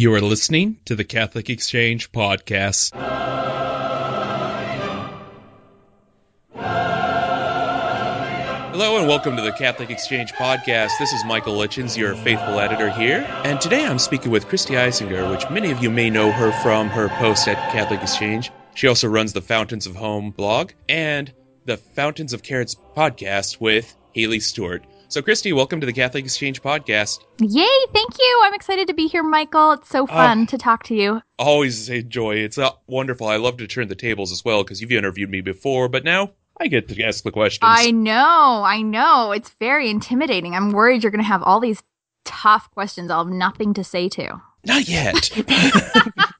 You 0.00 0.14
are 0.14 0.20
listening 0.22 0.78
to 0.86 0.96
the 0.96 1.04
Catholic 1.04 1.50
Exchange 1.50 2.10
Podcast. 2.10 2.92
Hello 8.72 8.96
and 8.96 9.06
welcome 9.06 9.36
to 9.36 9.42
the 9.42 9.52
Catholic 9.52 9.90
Exchange 9.90 10.32
Podcast. 10.32 10.92
This 10.98 11.12
is 11.12 11.22
Michael 11.26 11.54
Lichens, 11.54 11.98
your 11.98 12.14
faithful 12.14 12.58
editor 12.58 12.88
here. 12.88 13.26
And 13.44 13.60
today 13.60 13.84
I'm 13.84 13.98
speaking 13.98 14.30
with 14.30 14.48
Christy 14.48 14.72
Isinger, 14.72 15.30
which 15.30 15.50
many 15.50 15.70
of 15.70 15.82
you 15.82 15.90
may 15.90 16.08
know 16.08 16.32
her 16.32 16.50
from 16.50 16.88
her 16.88 17.10
post 17.10 17.46
at 17.46 17.58
Catholic 17.70 18.00
Exchange. 18.00 18.50
She 18.74 18.86
also 18.86 19.06
runs 19.06 19.34
the 19.34 19.42
Fountains 19.42 19.86
of 19.86 19.96
Home 19.96 20.30
blog 20.30 20.70
and 20.88 21.30
the 21.66 21.76
Fountains 21.76 22.32
of 22.32 22.42
Carrots 22.42 22.74
podcast 22.96 23.60
with 23.60 23.94
Haley 24.14 24.40
Stewart. 24.40 24.82
So, 25.10 25.20
Christy, 25.20 25.52
welcome 25.52 25.80
to 25.80 25.86
the 25.86 25.92
Catholic 25.92 26.22
Exchange 26.22 26.62
Podcast. 26.62 27.24
Yay, 27.40 27.66
thank 27.92 28.16
you. 28.16 28.40
I'm 28.44 28.54
excited 28.54 28.86
to 28.86 28.94
be 28.94 29.08
here, 29.08 29.24
Michael. 29.24 29.72
It's 29.72 29.88
so 29.88 30.06
fun 30.06 30.42
uh, 30.42 30.46
to 30.46 30.56
talk 30.56 30.84
to 30.84 30.94
you. 30.94 31.20
Always 31.36 31.90
a 31.90 32.00
joy. 32.00 32.36
It's 32.36 32.58
uh, 32.58 32.70
wonderful. 32.86 33.26
I 33.26 33.34
love 33.34 33.56
to 33.56 33.66
turn 33.66 33.88
the 33.88 33.96
tables 33.96 34.30
as 34.30 34.44
well 34.44 34.62
because 34.62 34.80
you've 34.80 34.92
interviewed 34.92 35.28
me 35.28 35.40
before, 35.40 35.88
but 35.88 36.04
now 36.04 36.30
I 36.60 36.68
get 36.68 36.86
to 36.86 37.02
ask 37.02 37.24
the 37.24 37.32
questions. 37.32 37.64
I 37.64 37.90
know, 37.90 38.62
I 38.64 38.82
know. 38.82 39.32
It's 39.32 39.50
very 39.58 39.90
intimidating. 39.90 40.54
I'm 40.54 40.70
worried 40.70 41.02
you're 41.02 41.10
going 41.10 41.24
to 41.24 41.26
have 41.26 41.42
all 41.42 41.58
these 41.58 41.82
tough 42.24 42.70
questions 42.70 43.10
I'll 43.10 43.24
have 43.24 43.34
nothing 43.34 43.74
to 43.74 43.82
say 43.82 44.08
to. 44.10 44.40
Not 44.64 44.88
yet. 44.88 45.28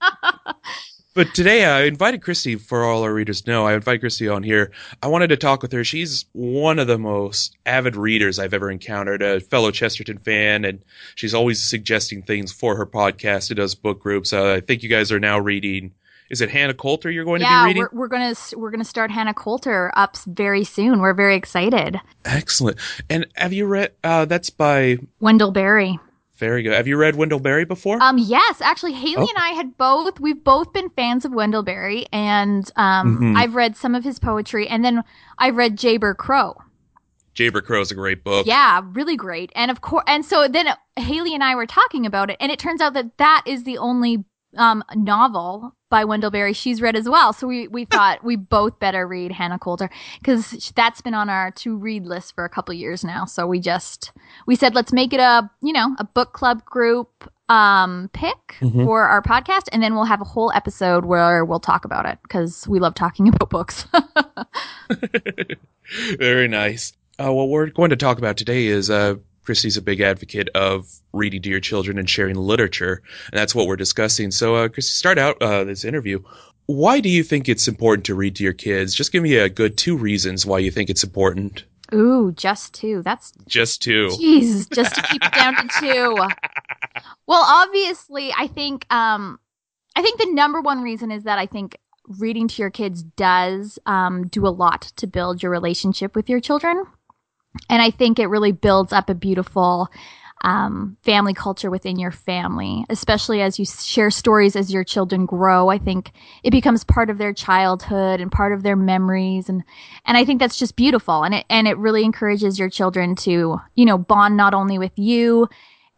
But 1.13 1.35
today 1.35 1.65
I 1.65 1.83
invited 1.83 2.23
Christy, 2.23 2.55
for 2.55 2.85
all 2.85 3.03
our 3.03 3.13
readers 3.13 3.45
know, 3.45 3.67
I 3.67 3.75
invited 3.75 4.01
Christy 4.01 4.29
on 4.29 4.45
here. 4.45 4.71
I 5.03 5.09
wanted 5.09 5.27
to 5.29 5.37
talk 5.37 5.61
with 5.61 5.73
her. 5.73 5.83
She's 5.83 6.25
one 6.33 6.79
of 6.79 6.87
the 6.87 6.99
most 6.99 7.57
avid 7.67 7.97
readers 7.97 8.39
I've 8.39 8.55
ever 8.55 8.71
encountered, 8.71 9.21
a 9.21 9.41
fellow 9.41 9.73
Chesterton 9.73 10.19
fan, 10.19 10.65
and 10.65 10.85
she's 11.17 11.35
always 11.35 11.61
suggesting 11.61 12.23
things 12.23 12.53
for 12.53 12.77
her 12.77 12.87
podcast. 12.87 13.49
She 13.49 13.55
does 13.55 13.75
book 13.75 13.99
groups. 13.99 14.33
Uh, 14.33 14.53
I 14.53 14.61
think 14.61 14.85
you 14.85 14.89
guys 14.89 15.11
are 15.11 15.19
now 15.19 15.41
reading. 15.41 15.93
Is 16.31 16.41
it 16.41 16.49
Hannah 16.49 16.75
Coulter 16.75 17.11
you're 17.11 17.25
going 17.25 17.41
yeah, 17.41 17.59
to 17.59 17.65
be 17.65 17.69
reading? 17.71 17.89
We're, 17.91 18.03
we're 18.03 18.09
gonna 18.09 18.35
we're 18.57 18.71
gonna 18.71 18.85
start 18.85 19.11
Hannah 19.11 19.35
Coulter 19.35 19.91
up 19.97 20.17
very 20.29 20.63
soon. 20.63 21.01
We're 21.01 21.13
very 21.13 21.35
excited. 21.35 22.01
Excellent. 22.25 22.79
And 23.09 23.27
have 23.35 23.53
you 23.53 23.67
read? 23.67 23.95
Uh, 24.05 24.27
that's 24.27 24.49
by 24.49 24.99
Wendell 25.19 25.51
Berry. 25.51 25.99
Very 26.41 26.63
good. 26.63 26.73
Have 26.73 26.89
you 26.89 26.97
read 26.97 27.17
Wendell 27.17 27.39
Berry 27.39 27.67
before? 27.67 28.03
Um, 28.03 28.17
yes, 28.17 28.63
actually, 28.63 28.95
Haley 28.95 29.27
oh. 29.27 29.29
and 29.29 29.39
I 29.39 29.51
had 29.51 29.77
both. 29.77 30.19
We've 30.19 30.43
both 30.43 30.73
been 30.73 30.89
fans 30.89 31.27
of 31.27 31.33
Wendell 31.33 31.63
Berry, 31.63 32.07
and 32.13 32.69
um, 32.77 33.17
mm-hmm. 33.17 33.37
I've 33.37 33.55
read 33.55 33.77
some 33.77 33.95
of 33.95 34.03
his 34.03 34.19
poetry, 34.19 34.67
and 34.67 34.83
then 34.83 35.05
I 35.39 35.51
read 35.51 35.77
Jayber 35.77 36.17
Crow. 36.17 36.57
Jayber 37.35 37.63
Crow 37.63 37.83
is 37.83 37.91
a 37.91 37.95
great 37.95 38.25
book. 38.25 38.47
Yeah, 38.47 38.81
really 38.93 39.17
great. 39.17 39.53
And 39.55 39.71
of 39.71 39.83
course, 39.83 40.05
and 40.07 40.25
so 40.25 40.49
then 40.49 40.67
Haley 40.97 41.35
and 41.35 41.45
I 41.45 41.55
were 41.55 41.67
talking 41.67 42.07
about 42.07 42.31
it, 42.31 42.39
and 42.41 42.51
it 42.51 42.59
turns 42.59 42.81
out 42.81 42.95
that 42.95 43.19
that 43.19 43.43
is 43.45 43.65
the 43.65 43.77
only 43.77 44.25
um, 44.57 44.83
novel 44.95 45.77
by 45.91 46.05
Wendell 46.05 46.31
Berry 46.31 46.53
she's 46.53 46.81
read 46.81 46.97
as 46.97 47.09
well. 47.09 47.33
So 47.33 47.47
we, 47.47 47.69
we 47.69 47.85
thought 47.91 48.25
we 48.25 48.37
both 48.37 48.79
better 48.79 49.07
read 49.07 49.33
Hannah 49.33 49.59
Coulter 49.59 49.91
because 50.19 50.73
that's 50.75 51.01
been 51.01 51.15
on 51.15 51.29
our 51.29 51.51
to 51.53 51.77
read 51.77 52.07
list 52.07 52.35
for 52.35 52.45
a 52.45 52.49
couple 52.49 52.73
years 52.75 53.05
now. 53.05 53.27
So 53.27 53.47
we 53.47 53.61
just 53.61 54.13
we 54.47 54.57
said 54.57 54.75
let's 54.75 54.93
make 54.93 55.13
it 55.13 55.21
a 55.21 55.51
you 55.63 55.73
know 55.73 55.95
a 55.99 56.05
book 56.05 56.33
club 56.33 56.65
group 56.65 57.31
um 57.49 58.09
pick 58.13 58.57
mm-hmm. 58.61 58.85
for 58.85 59.03
our 59.03 59.21
podcast 59.21 59.69
and 59.73 59.83
then 59.83 59.95
we'll 59.95 60.05
have 60.05 60.21
a 60.21 60.25
whole 60.25 60.53
episode 60.55 61.05
where 61.05 61.45
we'll 61.45 61.59
talk 61.59 61.85
about 61.85 62.07
it 62.07 62.17
because 62.23 62.67
we 62.69 62.79
love 62.79 62.95
talking 62.95 63.27
about 63.35 63.51
books 63.51 63.87
very 66.17 66.47
nice 66.47 66.93
uh, 67.19 67.33
what 67.33 67.49
we're 67.49 67.67
going 67.67 67.91
to 67.91 67.97
talk 67.97 68.19
about 68.19 68.37
today 68.37 68.67
is 68.67 68.89
uh, 68.89 69.17
Christy's 69.51 69.77
a 69.77 69.83
big 69.83 70.01
advocate 70.01 70.49
of 70.55 70.89
reading 71.13 71.43
to 71.43 71.49
your 71.49 71.59
children 71.59 71.99
and 71.99 72.09
sharing 72.09 72.37
literature, 72.37 73.03
and 73.33 73.37
that's 73.37 73.53
what 73.53 73.67
we're 73.67 73.75
discussing. 73.75 74.31
So, 74.31 74.55
uh, 74.55 74.69
Christy, 74.69 74.93
start 74.93 75.19
out 75.19 75.43
uh, 75.43 75.65
this 75.65 75.85
interview. 75.85 76.23
Why 76.67 77.01
do 77.01 77.09
you 77.09 77.25
think 77.25 77.49
it's 77.49 77.67
important 77.67 78.07
to 78.07 78.15
read 78.15 78.37
to 78.37 78.45
your 78.45 78.53
kids? 78.53 78.95
Just 78.95 79.11
give 79.11 79.25
me 79.25 79.35
a 79.35 79.49
good 79.49 79.77
two 79.77 79.97
reasons 79.97 80.47
why 80.47 80.61
you 80.61 80.71
think 80.71 80.89
it's 80.89 81.03
important. 81.03 81.65
Ooh, 81.93 82.31
just 82.31 82.75
two. 82.75 83.03
That's 83.03 83.33
just 83.49 83.83
two. 83.83 84.11
Jeez, 84.11 84.73
just 84.73 84.95
to 84.95 85.03
keep 85.03 85.25
it 85.25 85.33
down 85.33 85.57
to 85.57 85.69
two. 85.81 86.15
Well, 87.27 87.45
obviously, 87.45 88.33
I 88.39 88.47
think 88.47 88.87
um, 88.95 89.41
I 89.97 90.03
think 90.03 90.21
the 90.21 90.31
number 90.33 90.61
one 90.61 90.81
reason 90.81 91.11
is 91.11 91.25
that 91.25 91.41
I 91.41 91.47
think 91.47 91.77
reading 92.07 92.47
to 92.47 92.63
your 92.63 92.71
kids 92.71 93.03
does 93.03 93.81
um, 93.85 94.29
do 94.29 94.47
a 94.47 94.55
lot 94.55 94.93
to 94.99 95.09
build 95.09 95.43
your 95.43 95.51
relationship 95.51 96.15
with 96.15 96.31
your 96.31 96.39
children. 96.39 96.85
And 97.69 97.83
I 97.83 97.91
think 97.91 98.19
it 98.19 98.27
really 98.27 98.53
builds 98.53 98.93
up 98.93 99.11
a 99.11 99.15
beautiful 99.15 99.89
um, 100.43 100.97
family 101.03 101.35
culture 101.35 101.71
within 101.71 101.99
your 101.99 102.11
family, 102.11 102.85
especially 102.89 103.43
as 103.43 103.59
you 103.59 103.67
share 103.67 104.11
stories 104.11 104.57
as 104.57 104.73
your 104.73 104.85
children 104.85 105.27
grow. 105.27 105.69
I 105.69 105.79
think 105.79 106.13
it 106.43 106.51
becomes 106.51 106.83
part 106.83 107.11
of 107.11 107.19
their 107.19 107.35
childhood 107.35 108.21
and 108.21 108.33
part 108.33 108.53
of 108.53 108.63
their 108.63 108.77
memories, 108.77 109.49
and 109.49 109.63
and 110.07 110.17
I 110.17 110.25
think 110.25 110.41
that's 110.41 110.59
just 110.59 110.77
beautiful, 110.77 111.25
and 111.25 111.35
it 111.35 111.47
and 111.51 111.69
it 111.69 111.77
really 111.77 112.05
encourages 112.05 112.59
your 112.59 112.71
children 112.71 113.17
to 113.17 113.61
you 113.75 113.85
know 113.85 113.99
bond 113.99 114.37
not 114.37 114.55
only 114.55 114.79
with 114.79 114.99
you 114.99 115.49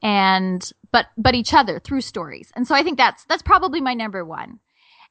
and 0.02 0.72
but 0.90 1.06
but 1.16 1.34
each 1.36 1.54
other 1.54 1.78
through 1.78 2.00
stories, 2.00 2.50
and 2.56 2.66
so 2.66 2.74
I 2.74 2.82
think 2.82 2.98
that's 2.98 3.24
that's 3.26 3.42
probably 3.42 3.80
my 3.80 3.94
number 3.94 4.24
one, 4.24 4.58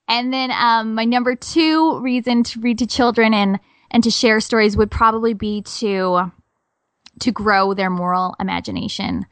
and 0.10 0.34
then 0.34 0.52
um, 0.52 0.94
my 0.94 1.06
number 1.06 1.36
two 1.36 2.00
reason 2.02 2.44
to 2.44 2.60
read 2.60 2.80
to 2.80 2.86
children 2.86 3.34
and 3.34 3.62
and 3.92 4.04
to 4.04 4.10
share 4.10 4.40
stories 4.40 4.76
would 4.76 4.90
probably 4.90 5.34
be 5.34 5.62
to 5.62 6.32
to 7.20 7.32
grow 7.32 7.74
their 7.74 7.90
moral 7.90 8.36
imagination. 8.40 9.26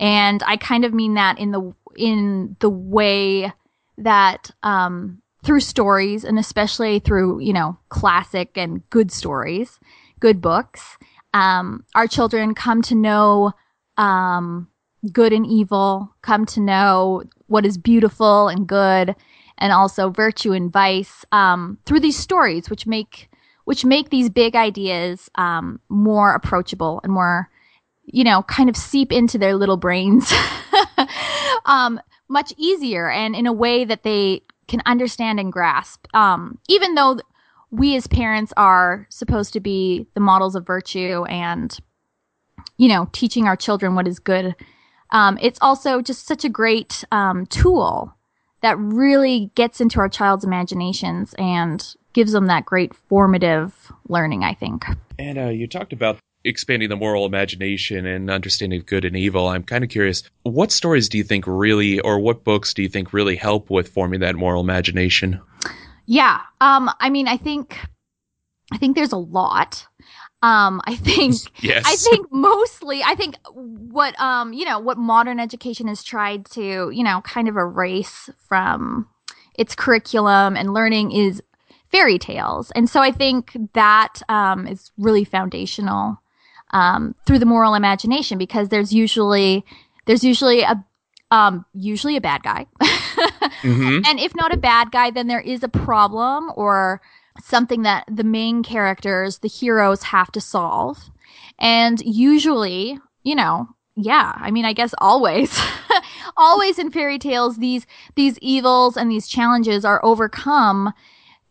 And 0.00 0.42
I 0.46 0.56
kind 0.56 0.84
of 0.84 0.94
mean 0.94 1.14
that 1.14 1.38
in 1.38 1.50
the 1.50 1.74
in 1.96 2.56
the 2.60 2.70
way 2.70 3.52
that 3.98 4.50
um, 4.62 5.20
through 5.44 5.60
stories 5.60 6.24
and 6.24 6.38
especially 6.38 7.00
through 7.00 7.40
you 7.40 7.52
know 7.52 7.76
classic 7.90 8.56
and 8.56 8.88
good 8.90 9.12
stories, 9.12 9.78
good 10.20 10.40
books, 10.40 10.96
um, 11.34 11.84
our 11.94 12.06
children 12.06 12.54
come 12.54 12.82
to 12.82 12.94
know 12.94 13.52
um, 13.96 14.68
good 15.12 15.32
and 15.32 15.46
evil, 15.46 16.14
come 16.22 16.46
to 16.46 16.60
know 16.60 17.22
what 17.46 17.66
is 17.66 17.76
beautiful 17.76 18.48
and 18.48 18.66
good, 18.66 19.14
and 19.58 19.72
also 19.72 20.08
virtue 20.10 20.52
and 20.52 20.72
vice 20.72 21.24
um, 21.32 21.78
through 21.84 22.00
these 22.00 22.16
stories, 22.16 22.70
which 22.70 22.86
make 22.86 23.28
which 23.64 23.84
make 23.84 24.10
these 24.10 24.28
big 24.28 24.54
ideas 24.54 25.30
um, 25.36 25.80
more 25.88 26.34
approachable 26.34 27.00
and 27.02 27.12
more, 27.12 27.48
you 28.04 28.24
know, 28.24 28.42
kind 28.42 28.68
of 28.68 28.76
seep 28.76 29.12
into 29.12 29.38
their 29.38 29.54
little 29.54 29.76
brains 29.76 30.32
um, 31.64 32.00
much 32.28 32.52
easier 32.56 33.10
and 33.10 33.34
in 33.34 33.46
a 33.46 33.52
way 33.52 33.84
that 33.84 34.02
they 34.02 34.42
can 34.68 34.82
understand 34.86 35.40
and 35.40 35.52
grasp. 35.52 36.06
Um, 36.14 36.58
even 36.68 36.94
though 36.94 37.18
we 37.70 37.96
as 37.96 38.06
parents 38.06 38.52
are 38.56 39.06
supposed 39.10 39.52
to 39.54 39.60
be 39.60 40.06
the 40.14 40.20
models 40.20 40.54
of 40.54 40.66
virtue 40.66 41.24
and, 41.24 41.76
you 42.76 42.88
know, 42.88 43.08
teaching 43.12 43.46
our 43.46 43.56
children 43.56 43.94
what 43.94 44.06
is 44.06 44.18
good, 44.18 44.54
um, 45.10 45.38
it's 45.40 45.58
also 45.60 46.00
just 46.00 46.26
such 46.26 46.44
a 46.44 46.48
great 46.48 47.04
um, 47.12 47.46
tool 47.46 48.14
that 48.62 48.78
really 48.78 49.50
gets 49.54 49.80
into 49.80 50.00
our 50.00 50.08
child's 50.08 50.44
imaginations 50.44 51.34
and 51.38 51.94
gives 52.14 52.32
them 52.32 52.46
that 52.46 52.64
great 52.64 52.94
formative 52.94 53.92
learning, 54.08 54.44
I 54.44 54.54
think. 54.54 54.86
And 55.18 55.38
uh, 55.38 55.48
you 55.48 55.66
talked 55.66 55.92
about 55.92 56.18
expanding 56.44 56.88
the 56.88 56.96
moral 56.96 57.26
imagination 57.26 58.06
and 58.06 58.30
understanding 58.30 58.80
of 58.80 58.86
good 58.86 59.04
and 59.04 59.16
evil. 59.16 59.48
I'm 59.48 59.62
kind 59.62 59.82
of 59.82 59.90
curious, 59.90 60.22
what 60.42 60.70
stories 60.70 61.08
do 61.08 61.18
you 61.18 61.24
think 61.24 61.44
really, 61.46 62.00
or 62.00 62.18
what 62.18 62.44
books 62.44 62.74
do 62.74 62.82
you 62.82 62.88
think 62.88 63.12
really 63.12 63.36
help 63.36 63.70
with 63.70 63.88
forming 63.88 64.20
that 64.20 64.36
moral 64.36 64.60
imagination? 64.60 65.40
Yeah, 66.06 66.40
um, 66.60 66.90
I 67.00 67.08
mean, 67.08 67.28
I 67.28 67.38
think, 67.38 67.78
I 68.72 68.78
think 68.78 68.94
there's 68.94 69.12
a 69.12 69.16
lot. 69.16 69.86
Um, 70.42 70.82
I 70.84 70.96
think, 70.96 71.36
yes. 71.62 71.84
I 71.86 71.96
think 71.96 72.26
mostly, 72.30 73.02
I 73.02 73.14
think 73.14 73.36
what, 73.54 74.18
um, 74.20 74.52
you 74.52 74.66
know, 74.66 74.78
what 74.78 74.98
modern 74.98 75.40
education 75.40 75.88
has 75.88 76.02
tried 76.02 76.44
to, 76.50 76.90
you 76.90 77.02
know, 77.02 77.22
kind 77.22 77.48
of 77.48 77.56
erase 77.56 78.28
from 78.46 79.08
its 79.56 79.74
curriculum 79.74 80.56
and 80.56 80.74
learning 80.74 81.12
is 81.12 81.42
fairy 81.94 82.18
tales. 82.18 82.72
And 82.72 82.90
so 82.90 83.00
I 83.00 83.12
think 83.12 83.56
that 83.74 84.20
um, 84.28 84.66
is 84.66 84.90
really 84.98 85.24
foundational 85.24 86.20
um, 86.70 87.14
through 87.24 87.38
the 87.38 87.46
moral 87.46 87.74
imagination 87.74 88.36
because 88.36 88.68
there's 88.68 88.92
usually 88.92 89.64
there's 90.06 90.24
usually 90.24 90.62
a 90.62 90.84
um, 91.30 91.64
usually 91.72 92.16
a 92.16 92.20
bad 92.20 92.42
guy, 92.42 92.66
mm-hmm. 93.62 94.00
and 94.04 94.20
if 94.20 94.34
not 94.36 94.52
a 94.52 94.56
bad 94.56 94.90
guy, 94.92 95.10
then 95.10 95.26
there 95.26 95.40
is 95.40 95.62
a 95.62 95.68
problem 95.68 96.50
or 96.56 97.00
something 97.42 97.82
that 97.82 98.04
the 98.08 98.24
main 98.24 98.62
characters, 98.62 99.38
the 99.38 99.48
heroes, 99.48 100.02
have 100.02 100.30
to 100.32 100.40
solve. 100.40 100.98
And 101.58 102.00
usually, 102.04 102.98
you 103.22 103.34
know, 103.34 103.68
yeah, 103.96 104.32
I 104.36 104.50
mean, 104.50 104.64
I 104.64 104.74
guess 104.74 104.94
always, 104.98 105.58
always 106.36 106.78
in 106.78 106.90
fairy 106.90 107.18
tales, 107.18 107.56
these 107.56 107.86
these 108.16 108.38
evils 108.40 108.96
and 108.96 109.10
these 109.10 109.28
challenges 109.28 109.84
are 109.84 110.04
overcome 110.04 110.92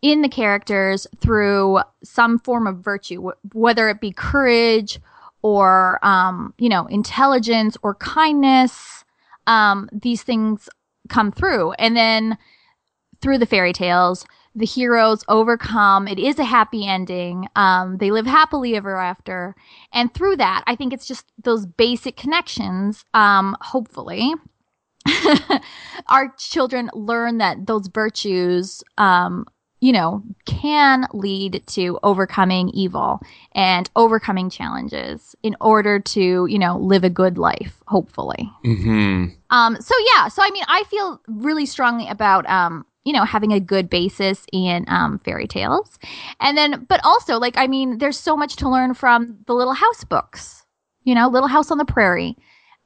in 0.04 0.22
the 0.22 0.30
characters 0.30 1.08
through 1.22 1.80
some 2.04 2.38
form 2.38 2.68
of 2.68 2.78
virtue, 2.78 3.32
whether 3.54 3.90
it 3.90 4.02
be 4.02 4.12
courage 4.12 5.00
or, 5.42 5.98
um, 6.06 6.54
you 6.60 6.70
know, 6.70 6.86
intelligence 6.88 7.78
or 7.82 7.96
kindness. 7.96 9.06
Um, 9.48 9.90
these 9.92 10.22
things 10.22 10.70
come 11.08 11.32
through. 11.32 11.72
And 11.74 11.96
then 11.96 12.38
through 13.22 13.38
the 13.38 13.46
fairy 13.46 13.72
tales, 13.72 14.26
the 14.54 14.66
heroes 14.66 15.24
overcome. 15.30 16.08
It 16.08 16.20
is 16.20 16.38
a 16.38 16.44
happy 16.44 16.86
ending. 16.86 17.48
Um, 17.56 17.98
they 17.98 18.12
live 18.12 18.26
happily 18.26 18.76
ever 18.76 18.98
after. 18.98 19.56
And 19.94 20.14
through 20.14 20.36
that, 20.36 20.64
I 20.68 20.76
think 20.76 20.92
it's 20.92 21.08
just 21.08 21.32
those 21.42 21.66
basic 21.66 22.18
connections, 22.18 23.06
um, 23.14 23.56
hopefully. 23.62 24.34
our 26.08 26.34
children 26.38 26.90
learn 26.94 27.38
that 27.38 27.68
those 27.68 27.88
virtues 27.88 28.84
um, 28.98 29.46
you 29.84 29.92
know, 29.92 30.24
can 30.46 31.06
lead 31.12 31.62
to 31.68 32.00
overcoming 32.04 32.70
evil 32.70 33.20
and 33.52 33.90
overcoming 33.98 34.50
challenges 34.50 35.36
in 35.44 35.58
order 35.60 36.00
to, 36.00 36.46
you 36.46 36.58
know, 36.58 36.78
live 36.78 37.04
a 37.04 37.10
good 37.10 37.38
life, 37.38 37.84
hopefully. 37.86 38.50
Mm-hmm. 38.64 39.26
Um, 39.50 39.82
so 39.82 39.94
yeah, 40.16 40.30
so 40.30 40.42
I 40.42 40.52
mean, 40.52 40.64
I 40.70 40.86
feel 40.86 41.20
really 41.28 41.66
strongly 41.66 42.08
about, 42.08 42.50
um, 42.50 42.86
you 43.04 43.12
know, 43.12 43.26
having 43.26 43.52
a 43.52 43.60
good 43.60 43.90
basis 43.90 44.46
in 44.54 44.86
um, 44.88 45.20
fairy 45.20 45.48
tales. 45.48 46.00
And 46.40 46.58
then, 46.58 46.86
but 46.88 47.02
also, 47.04 47.38
like, 47.38 47.58
I 47.58 47.68
mean, 47.68 47.98
there's 47.98 48.18
so 48.18 48.38
much 48.38 48.56
to 48.58 48.70
learn 48.70 48.94
from 48.94 49.40
the 49.48 49.54
Little 49.54 49.74
House 49.74 50.06
books, 50.06 50.64
you 51.04 51.14
know, 51.14 51.28
Little 51.28 51.50
House 51.50 51.72
on 51.72 51.78
the 51.78 51.84
Prairie. 51.84 52.38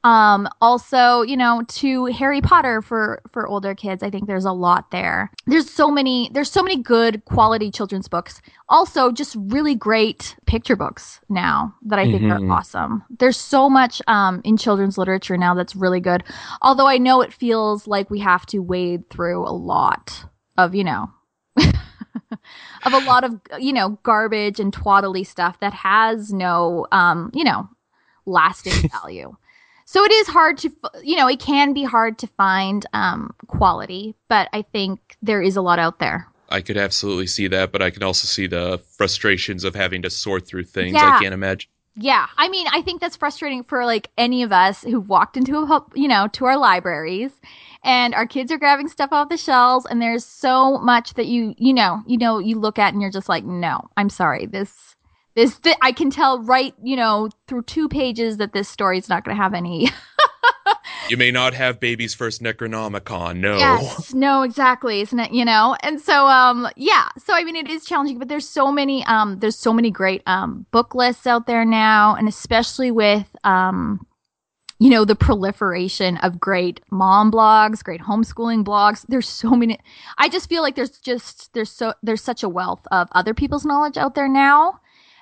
Um, 0.08 0.48
also, 0.62 1.20
you 1.20 1.36
know, 1.36 1.62
to 1.68 2.06
Harry 2.06 2.40
Potter 2.40 2.80
for 2.80 3.20
for 3.30 3.46
older 3.46 3.74
kids, 3.74 4.02
I 4.02 4.08
think 4.08 4.26
there's 4.26 4.46
a 4.46 4.52
lot 4.52 4.90
there. 4.90 5.30
There's 5.46 5.70
so 5.70 5.90
many 5.90 6.30
there's 6.32 6.50
so 6.50 6.62
many 6.62 6.82
good 6.82 7.22
quality 7.26 7.70
children's 7.70 8.08
books. 8.08 8.40
Also, 8.70 9.12
just 9.12 9.36
really 9.38 9.74
great 9.74 10.34
picture 10.46 10.76
books 10.76 11.20
now 11.28 11.74
that 11.82 11.98
I 11.98 12.06
think 12.06 12.22
Mhm. 12.22 12.30
are 12.48 12.52
awesome. 12.56 13.04
There's 13.18 13.36
so 13.36 13.68
much 13.68 14.00
um 14.06 14.40
in 14.44 14.56
children's 14.56 14.96
literature 14.96 15.36
now 15.36 15.52
that's 15.52 15.76
really 15.76 16.00
good. 16.00 16.24
Although 16.62 16.86
I 16.86 16.96
know 16.96 17.20
it 17.20 17.34
feels 17.34 17.86
like 17.86 18.08
we 18.08 18.20
have 18.20 18.46
to 18.46 18.60
wade 18.60 19.10
through 19.10 19.46
a 19.46 19.52
lot 19.52 20.24
of, 20.56 20.74
you 20.74 20.84
know, 20.84 21.10
of 21.58 22.92
a 22.94 22.98
lot 22.98 23.24
of, 23.24 23.38
you 23.58 23.74
know, 23.74 23.98
garbage 24.04 24.58
and 24.58 24.72
twaddly 24.72 25.22
stuff 25.24 25.60
that 25.60 25.74
has 25.74 26.32
no 26.32 26.86
um, 26.92 27.30
you 27.34 27.44
know, 27.44 27.68
lasting 28.24 28.88
value. 29.02 29.36
So 29.90 30.04
it 30.04 30.12
is 30.12 30.26
hard 30.26 30.58
to, 30.58 30.70
you 31.02 31.16
know, 31.16 31.28
it 31.28 31.40
can 31.40 31.72
be 31.72 31.82
hard 31.82 32.18
to 32.18 32.26
find 32.26 32.84
um, 32.92 33.34
quality, 33.46 34.14
but 34.28 34.50
I 34.52 34.60
think 34.60 35.16
there 35.22 35.40
is 35.40 35.56
a 35.56 35.62
lot 35.62 35.78
out 35.78 35.98
there. 35.98 36.28
I 36.50 36.60
could 36.60 36.76
absolutely 36.76 37.26
see 37.26 37.48
that, 37.48 37.72
but 37.72 37.80
I 37.80 37.88
can 37.88 38.02
also 38.02 38.26
see 38.26 38.46
the 38.46 38.82
frustrations 38.98 39.64
of 39.64 39.74
having 39.74 40.02
to 40.02 40.10
sort 40.10 40.46
through 40.46 40.64
things. 40.64 40.92
Yeah. 40.92 41.16
I 41.16 41.22
can't 41.22 41.32
imagine. 41.32 41.70
Yeah, 41.96 42.26
I 42.36 42.50
mean, 42.50 42.66
I 42.70 42.82
think 42.82 43.00
that's 43.00 43.16
frustrating 43.16 43.64
for 43.64 43.86
like 43.86 44.10
any 44.18 44.42
of 44.42 44.52
us 44.52 44.82
who've 44.82 45.08
walked 45.08 45.38
into 45.38 45.56
a, 45.56 45.84
you 45.94 46.06
know, 46.06 46.28
to 46.34 46.44
our 46.44 46.58
libraries 46.58 47.32
and 47.82 48.14
our 48.14 48.26
kids 48.26 48.52
are 48.52 48.58
grabbing 48.58 48.88
stuff 48.88 49.10
off 49.10 49.30
the 49.30 49.38
shelves 49.38 49.86
and 49.86 50.02
there's 50.02 50.22
so 50.22 50.76
much 50.76 51.14
that 51.14 51.28
you, 51.28 51.54
you 51.56 51.72
know, 51.72 52.02
you 52.06 52.18
know, 52.18 52.40
you 52.40 52.58
look 52.58 52.78
at 52.78 52.92
and 52.92 53.00
you're 53.00 53.10
just 53.10 53.30
like, 53.30 53.44
no, 53.44 53.88
I'm 53.96 54.10
sorry. 54.10 54.44
This, 54.44 54.96
this, 55.38 55.56
th- 55.60 55.76
I 55.80 55.92
can 55.92 56.10
tell 56.10 56.42
right, 56.42 56.74
you 56.82 56.96
know, 56.96 57.30
through 57.46 57.62
two 57.62 57.88
pages 57.88 58.38
that 58.38 58.52
this 58.52 58.68
story 58.68 58.98
is 58.98 59.08
not 59.08 59.22
going 59.24 59.36
to 59.36 59.40
have 59.40 59.54
any 59.54 59.88
You 61.08 61.16
may 61.16 61.30
not 61.30 61.54
have 61.54 61.78
baby's 61.78 62.12
first 62.12 62.42
Necronomicon. 62.42 63.36
No. 63.36 63.56
Yes, 63.56 64.12
no, 64.12 64.42
exactly, 64.42 65.00
isn't 65.00 65.18
it? 65.18 65.30
You 65.30 65.44
know, 65.44 65.76
and 65.84 66.00
so, 66.00 66.26
um, 66.26 66.68
yeah. 66.76 67.08
So 67.24 67.34
I 67.34 67.44
mean, 67.44 67.54
it 67.54 67.70
is 67.70 67.84
challenging, 67.84 68.18
but 68.18 68.26
there's 68.26 68.48
so 68.48 68.72
many, 68.72 69.04
um, 69.04 69.38
there's 69.38 69.56
so 69.56 69.72
many 69.72 69.92
great 69.92 70.22
um 70.26 70.66
book 70.72 70.96
lists 70.96 71.26
out 71.26 71.46
there 71.46 71.64
now, 71.64 72.16
and 72.16 72.26
especially 72.26 72.90
with 72.90 73.28
um, 73.44 74.04
you 74.80 74.90
know, 74.90 75.04
the 75.04 75.14
proliferation 75.14 76.16
of 76.18 76.40
great 76.40 76.80
mom 76.90 77.30
blogs, 77.30 77.82
great 77.82 78.00
homeschooling 78.00 78.64
blogs. 78.64 79.06
There's 79.08 79.28
so 79.28 79.50
many. 79.50 79.78
I 80.18 80.28
just 80.28 80.48
feel 80.48 80.62
like 80.62 80.74
there's 80.74 80.98
just 80.98 81.54
there's 81.54 81.70
so 81.70 81.94
there's 82.02 82.22
such 82.22 82.42
a 82.42 82.48
wealth 82.48 82.86
of 82.90 83.08
other 83.12 83.34
people's 83.34 83.64
knowledge 83.64 83.96
out 83.96 84.16
there 84.16 84.28
now 84.28 84.80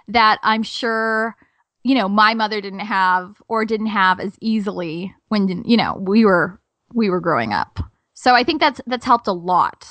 that 0.08 0.38
I'm 0.43 0.62
sure 0.62 1.37
you 1.82 1.94
know 1.94 2.08
my 2.08 2.35
mother 2.35 2.61
didn't 2.61 2.81
have 2.81 3.41
or 3.49 3.64
didn't 3.64 3.87
have 3.87 4.20
as 4.20 4.32
easily 4.41 5.14
when 5.29 5.64
you 5.64 5.76
know 5.76 5.97
we 6.00 6.25
were 6.25 6.61
we 6.93 7.11
were 7.11 7.20
growing 7.20 7.53
up. 7.53 7.79
So 8.14 8.35
I 8.35 8.44
think 8.44 8.61
that's 8.61 8.81
that's 8.87 9.05
helped 9.05 9.26
a 9.29 9.32
lot. 9.32 9.87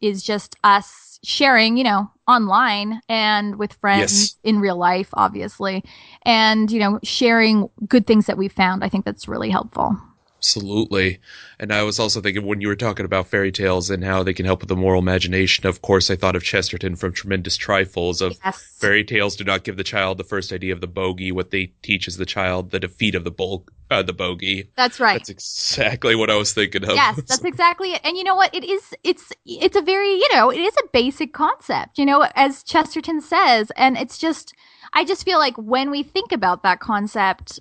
Is 0.00 0.22
just 0.22 0.56
us 0.64 1.18
sharing, 1.22 1.76
you 1.76 1.84
know, 1.84 2.10
online 2.26 3.02
and 3.08 3.56
with 3.56 3.74
friends 3.74 4.10
Yes. 4.12 4.36
in 4.44 4.60
real 4.60 4.76
life, 4.76 5.10
obviously, 5.12 5.84
and 6.22 6.70
you 6.70 6.78
know, 6.80 6.98
sharing 7.02 7.68
good 7.86 8.06
things 8.06 8.26
that 8.26 8.38
we 8.38 8.48
found. 8.48 8.82
I 8.82 8.88
think 8.88 9.04
that's 9.04 9.28
really 9.28 9.50
helpful. 9.50 9.96
Absolutely. 10.40 11.20
And 11.58 11.70
I 11.70 11.82
was 11.82 11.98
also 11.98 12.22
thinking 12.22 12.46
when 12.46 12.62
you 12.62 12.68
were 12.68 12.74
talking 12.76 13.04
about 13.04 13.26
fairy 13.26 13.52
tales 13.52 13.90
and 13.90 14.02
how 14.02 14.22
they 14.22 14.32
can 14.32 14.46
help 14.46 14.60
with 14.60 14.70
the 14.70 14.76
moral 14.76 14.98
imagination, 15.02 15.66
of 15.66 15.82
course, 15.82 16.10
I 16.10 16.16
thought 16.16 16.34
of 16.34 16.42
Chesterton 16.42 16.96
from 16.96 17.12
Tremendous 17.12 17.58
Trifles 17.58 18.22
of 18.22 18.38
Yes. 18.42 18.56
fairy 18.78 19.04
tales 19.04 19.36
do 19.36 19.44
not 19.44 19.64
give 19.64 19.76
the 19.76 19.84
child 19.84 20.16
the 20.16 20.24
first 20.24 20.50
idea 20.50 20.72
of 20.72 20.80
the 20.80 20.86
bogey. 20.86 21.30
What 21.30 21.50
they 21.50 21.66
teach 21.82 22.08
is 22.08 22.16
the 22.16 22.24
child 22.24 22.70
the 22.70 22.80
defeat 22.80 23.14
of 23.14 23.24
the 23.24 23.30
bull, 23.30 23.66
uh, 23.90 24.02
the 24.02 24.14
bogey. 24.14 24.70
That's 24.76 24.98
right. 24.98 25.12
That's 25.12 25.28
exactly 25.28 26.14
what 26.16 26.30
I 26.30 26.36
was 26.36 26.54
thinking 26.54 26.84
of. 26.84 26.94
yes 26.94 27.16
that's 27.28 27.44
exactly 27.44 27.92
it 27.92 28.00
and 28.02 28.16
you 28.16 28.24
know 28.24 28.34
what 28.34 28.54
it 28.54 28.64
is 28.64 28.94
it's 29.04 29.30
it's 29.44 29.76
a 29.76 29.82
very 29.82 30.14
you 30.14 30.28
know 30.34 30.48
it 30.50 30.58
is 30.58 30.74
a 30.82 30.88
basic 30.94 31.34
concept 31.34 31.98
you 31.98 32.06
know 32.06 32.26
as 32.34 32.62
chesterton 32.62 33.20
says 33.20 33.70
and 33.76 33.98
it's 33.98 34.16
just 34.16 34.54
i 34.94 35.04
just 35.04 35.24
feel 35.24 35.38
like 35.38 35.56
when 35.58 35.90
we 35.90 36.02
think 36.02 36.32
about 36.32 36.62
that 36.62 36.80
concept 36.80 37.60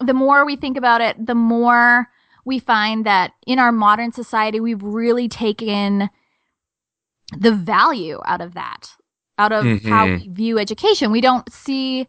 the 0.00 0.14
more 0.14 0.44
we 0.44 0.54
think 0.56 0.76
about 0.76 1.00
it 1.00 1.16
the 1.26 1.34
more 1.34 2.08
we 2.44 2.58
find 2.58 3.06
that 3.06 3.32
in 3.46 3.58
our 3.58 3.72
modern 3.72 4.12
society 4.12 4.60
we've 4.60 4.82
really 4.82 5.28
taken 5.28 6.10
the 7.36 7.52
value 7.52 8.20
out 8.26 8.40
of 8.40 8.54
that 8.54 8.90
out 9.38 9.52
of 9.52 9.64
how 9.84 10.06
Mhm. 10.06 10.20
we 10.20 10.28
view 10.28 10.58
education 10.58 11.10
we 11.10 11.20
don't 11.20 11.50
see 11.50 12.06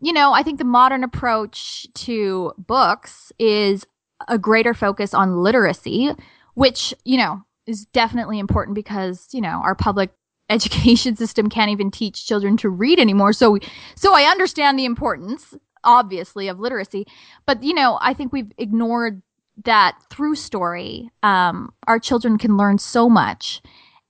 you 0.00 0.12
know 0.12 0.32
i 0.32 0.42
think 0.42 0.58
the 0.58 0.64
modern 0.64 1.04
approach 1.04 1.86
to 1.94 2.52
books 2.58 3.32
is 3.38 3.84
a 4.28 4.38
greater 4.38 4.74
focus 4.74 5.12
on 5.12 5.42
literacy, 5.42 6.10
which, 6.54 6.94
you 7.04 7.18
know, 7.18 7.42
is 7.66 7.84
definitely 7.86 8.38
important 8.38 8.74
because, 8.74 9.28
you 9.32 9.40
know, 9.40 9.60
our 9.64 9.74
public 9.74 10.10
education 10.50 11.16
system 11.16 11.48
can't 11.48 11.70
even 11.70 11.90
teach 11.90 12.26
children 12.26 12.56
to 12.58 12.68
read 12.68 13.00
anymore. 13.00 13.32
So 13.32 13.58
so 13.96 14.14
I 14.14 14.22
understand 14.24 14.78
the 14.78 14.84
importance 14.84 15.54
obviously 15.82 16.48
of 16.48 16.60
literacy, 16.60 17.06
but 17.44 17.62
you 17.62 17.74
know, 17.74 17.98
I 18.00 18.14
think 18.14 18.32
we've 18.32 18.52
ignored 18.56 19.22
that 19.64 19.96
through 20.10 20.34
story. 20.34 21.10
Um 21.22 21.72
our 21.86 21.98
children 21.98 22.38
can 22.38 22.56
learn 22.56 22.78
so 22.78 23.08
much. 23.08 23.62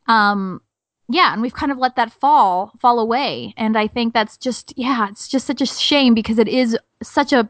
Um 0.07 0.61
yeah, 1.09 1.35
and 1.35 1.43
we've 1.43 1.55
kind 1.55 1.71
of 1.71 1.77
let 1.77 1.97
that 1.97 2.13
fall 2.13 2.73
fall 2.81 2.99
away. 2.99 3.53
And 3.57 3.77
I 3.77 3.89
think 3.89 4.15
that's 4.15 4.37
just 4.37 4.73
yeah, 4.77 5.09
it's 5.11 5.29
just 5.29 5.47
such 5.47 5.61
a 5.61 5.67
shame 5.67 6.15
because 6.15 6.39
it 6.39 6.49
is 6.49 6.77
such 7.03 7.33
a 7.33 7.49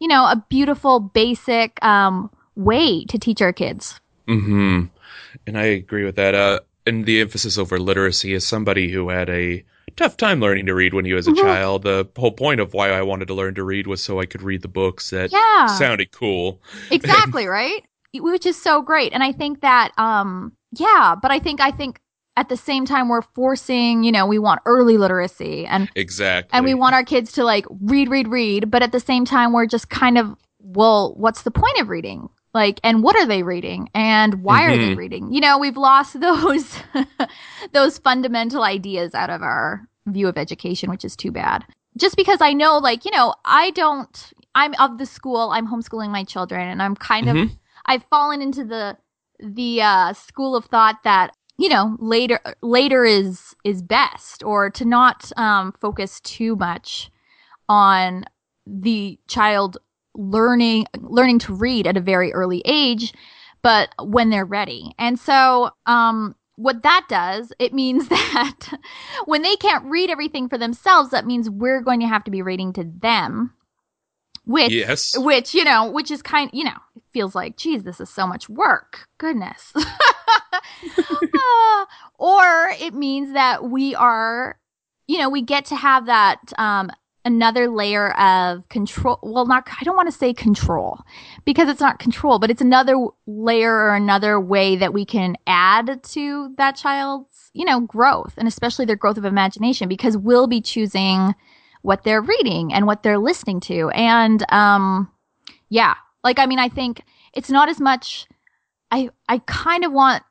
you 0.00 0.08
know, 0.08 0.24
a 0.24 0.44
beautiful, 0.48 1.00
basic 1.00 1.82
um, 1.84 2.30
way 2.54 3.04
to 3.06 3.18
teach 3.18 3.40
our 3.40 3.52
kids. 3.52 4.00
Mm 4.28 4.44
hmm 4.44 4.84
And 5.46 5.58
I 5.58 5.64
agree 5.64 6.04
with 6.04 6.16
that. 6.16 6.34
Uh, 6.34 6.60
and 6.86 7.04
the 7.04 7.20
emphasis 7.20 7.58
over 7.58 7.78
literacy 7.78 8.32
is 8.32 8.46
somebody 8.46 8.90
who 8.90 9.08
had 9.08 9.28
a 9.30 9.64
tough 9.96 10.16
time 10.16 10.40
learning 10.40 10.66
to 10.66 10.74
read 10.74 10.94
when 10.94 11.04
he 11.04 11.12
was 11.12 11.26
a 11.28 11.32
Mhm. 11.32 11.40
child. 11.40 11.82
The 11.82 12.08
whole 12.16 12.32
point 12.32 12.60
of 12.60 12.74
why 12.74 12.90
I 12.90 13.02
wanted 13.02 13.28
to 13.28 13.34
learn 13.34 13.54
to 13.54 13.64
read 13.64 13.86
was 13.86 14.02
so 14.02 14.20
I 14.20 14.26
could 14.26 14.42
read 14.42 14.62
the 14.62 14.68
books 14.68 15.10
that 15.10 15.32
Yeah, 15.32 15.66
sounded 15.66 16.12
cool. 16.12 16.60
exactly, 16.90 17.46
right? 17.46 17.82
Which 18.14 18.46
is 18.46 18.60
so 18.60 18.82
great. 18.82 19.12
And 19.12 19.22
I 19.22 19.32
think 19.32 19.60
that, 19.60 19.92
um, 19.98 20.52
yeah, 20.72 21.14
but 21.20 21.30
I 21.30 21.38
think, 21.38 21.60
I 21.60 21.70
think 21.70 22.00
at 22.36 22.48
the 22.48 22.56
same 22.56 22.84
time, 22.84 23.08
we're 23.08 23.22
forcing, 23.22 24.02
you 24.02 24.12
know, 24.12 24.26
we 24.26 24.38
want 24.38 24.60
early 24.66 24.96
literacy 24.98 25.66
and, 25.66 25.88
Exactly. 25.96 26.50
and 26.56 26.64
we 26.64 26.74
want 26.74 26.94
our 26.94 27.04
kids 27.04 27.32
to 27.32 27.44
like 27.44 27.64
read, 27.80 28.08
read, 28.10 28.28
read. 28.28 28.70
But 28.70 28.82
at 28.82 28.92
the 28.92 29.00
same 29.00 29.24
time, 29.24 29.52
we're 29.52 29.66
just 29.66 29.88
kind 29.88 30.18
of, 30.18 30.36
well, 30.60 31.14
what's 31.16 31.42
the 31.42 31.50
point 31.50 31.78
of 31.80 31.88
reading? 31.88 32.28
Like, 32.56 32.80
and 32.82 33.02
what 33.02 33.16
are 33.16 33.26
they 33.26 33.42
reading? 33.42 33.90
And 33.94 34.42
why 34.42 34.62
are 34.64 34.78
they 34.78 34.92
Mhm. 34.92 34.96
reading? 34.96 35.30
You 35.30 35.42
know, 35.42 35.58
we've 35.58 35.76
lost 35.76 36.18
those, 36.20 36.66
those 37.72 37.98
fundamental 37.98 38.62
ideas 38.62 39.14
out 39.14 39.28
of 39.28 39.42
our 39.42 39.86
view 40.06 40.26
of 40.26 40.38
education, 40.38 40.88
which 40.88 41.04
is 41.04 41.16
too 41.16 41.30
bad. 41.30 41.66
Just 41.98 42.16
because 42.16 42.40
I 42.40 42.54
know, 42.54 42.78
like, 42.78 43.04
you 43.04 43.10
know, 43.10 43.34
I 43.44 43.72
don't, 43.72 44.32
I'm 44.54 44.72
of 44.78 44.96
the 44.96 45.04
school, 45.04 45.50
I'm 45.50 45.68
homeschooling 45.68 46.08
my 46.10 46.24
children, 46.24 46.66
and 46.66 46.82
I'm 46.82 46.94
kind 46.96 47.28
of, 47.28 47.36
Mhm. 47.36 47.50
I've 47.84 48.04
fallen 48.08 48.40
into 48.40 48.64
the, 48.64 48.96
the, 49.38 49.82
uh, 49.82 50.12
school 50.14 50.56
of 50.56 50.64
thought 50.64 51.02
that, 51.04 51.36
you 51.58 51.68
know, 51.68 51.94
later, 51.98 52.40
later 52.62 53.04
is, 53.04 53.54
is 53.64 53.82
best, 53.82 54.42
or 54.42 54.70
to 54.70 54.86
not, 54.86 55.30
um, 55.36 55.72
focus 55.78 56.20
too 56.22 56.56
much 56.56 57.10
on 57.68 58.24
the 58.66 59.18
child 59.28 59.76
learning, 60.16 60.86
learning 61.00 61.38
to 61.40 61.54
read 61.54 61.86
at 61.86 61.96
a 61.96 62.00
very 62.00 62.32
early 62.32 62.62
age, 62.64 63.14
but 63.62 63.90
when 64.00 64.30
they're 64.30 64.44
ready. 64.44 64.92
And 64.98 65.18
so, 65.18 65.70
um, 65.86 66.34
what 66.56 66.82
that 66.84 67.06
does, 67.08 67.52
it 67.58 67.74
means 67.74 68.08
that 68.08 68.78
when 69.26 69.42
they 69.42 69.56
can't 69.56 69.84
read 69.84 70.10
everything 70.10 70.48
for 70.48 70.58
themselves, 70.58 71.10
that 71.10 71.26
means 71.26 71.50
we're 71.50 71.82
going 71.82 72.00
to 72.00 72.06
have 72.06 72.24
to 72.24 72.30
be 72.30 72.42
reading 72.42 72.72
to 72.74 72.84
them 72.84 73.52
which 74.46 74.72
Yes. 74.72 75.18
which 75.18 75.54
you 75.54 75.64
know 75.64 75.90
which 75.90 76.10
is 76.10 76.22
kind 76.22 76.50
you 76.52 76.64
know 76.64 76.78
it 76.94 77.02
feels 77.12 77.34
like 77.34 77.56
geez 77.56 77.82
this 77.82 78.00
is 78.00 78.08
so 78.08 78.26
much 78.26 78.48
work 78.48 79.08
goodness 79.18 79.72
Uh, 81.38 81.86
or 82.18 82.70
it 82.80 82.94
means 82.94 83.32
that 83.32 83.64
we 83.64 83.94
are 83.94 84.58
you 85.06 85.18
know 85.18 85.28
we 85.28 85.42
get 85.42 85.66
to 85.66 85.76
have 85.76 86.06
that 86.06 86.38
um 86.58 86.90
another 87.26 87.68
layer 87.68 88.12
of 88.18 88.66
control 88.68 89.18
well 89.22 89.46
not 89.46 89.68
i 89.80 89.84
don't 89.84 89.96
want 89.96 90.08
to 90.08 90.16
say 90.16 90.32
control 90.32 91.00
because 91.44 91.68
it's 91.68 91.80
not 91.80 91.98
control 91.98 92.38
but 92.38 92.50
it's 92.50 92.62
another 92.62 92.94
layer 93.26 93.74
or 93.74 93.94
another 93.94 94.40
way 94.40 94.76
that 94.76 94.94
we 94.94 95.04
can 95.04 95.36
add 95.46 96.02
to 96.04 96.54
that 96.56 96.76
child's 96.76 97.50
you 97.52 97.64
know 97.64 97.80
growth 97.80 98.32
and 98.38 98.46
especially 98.46 98.84
their 98.84 98.94
growth 98.94 99.18
of 99.18 99.24
imagination 99.24 99.88
because 99.88 100.16
we'll 100.16 100.46
be 100.46 100.60
choosing 100.60 101.34
what 101.82 102.04
they're 102.04 102.22
reading 102.22 102.72
and 102.72 102.84
what 102.84 103.04
they're 103.04 103.18
listening 103.18 103.60
to. 103.60 103.88
And 103.90 104.44
um 104.52 105.10
yeah 105.68 105.94
like 106.22 106.38
i 106.38 106.46
mean 106.46 106.60
i 106.60 106.68
think 106.68 107.02
it's 107.34 107.50
not 107.50 107.68
as 107.68 107.80
much 107.80 108.28
i 108.92 109.08
i 109.28 109.38
kind 109.46 109.84
of 109.84 109.92
want 109.92 110.22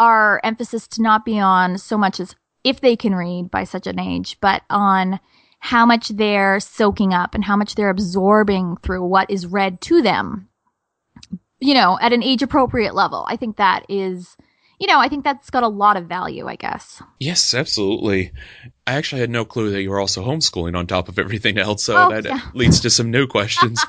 our 0.00 0.40
emphasis 0.44 0.88
to 0.88 1.02
not 1.02 1.24
be 1.24 1.38
on 1.38 1.76
so 1.76 1.98
much 1.98 2.20
as 2.20 2.34
if 2.64 2.80
they 2.80 2.96
can 2.96 3.14
read 3.14 3.50
by 3.50 3.64
such 3.64 3.86
an 3.86 3.98
age 3.98 4.38
but 4.40 4.62
on 4.70 5.20
how 5.58 5.84
much 5.84 6.08
they're 6.08 6.60
soaking 6.60 7.12
up 7.12 7.34
and 7.34 7.44
how 7.44 7.56
much 7.56 7.74
they're 7.74 7.90
absorbing 7.90 8.76
through 8.82 9.04
what 9.06 9.30
is 9.30 9.46
read 9.46 9.80
to 9.80 10.00
them 10.02 10.48
you 11.60 11.74
know 11.74 11.98
at 12.00 12.12
an 12.12 12.22
age 12.22 12.42
appropriate 12.42 12.94
level 12.94 13.24
i 13.28 13.36
think 13.36 13.56
that 13.56 13.84
is 13.88 14.36
you 14.78 14.86
know 14.86 14.98
i 15.00 15.08
think 15.08 15.24
that's 15.24 15.50
got 15.50 15.62
a 15.64 15.68
lot 15.68 15.96
of 15.96 16.06
value 16.06 16.46
i 16.46 16.56
guess 16.56 17.02
Yes, 17.20 17.52
absolutely. 17.52 18.30
I 18.86 18.94
actually 18.94 19.22
had 19.22 19.30
no 19.30 19.44
clue 19.44 19.72
that 19.72 19.82
you 19.82 19.90
were 19.90 19.98
also 19.98 20.24
homeschooling 20.24 20.76
on 20.76 20.86
top 20.86 21.08
of 21.08 21.18
everything 21.18 21.58
else, 21.58 21.82
so 21.82 21.96
Oh, 21.96 22.08
that 22.10 22.24
yeah. 22.24 22.40
leads 22.54 22.80
to 22.82 22.90
some 22.90 23.10
new 23.10 23.26
questions. 23.26 23.84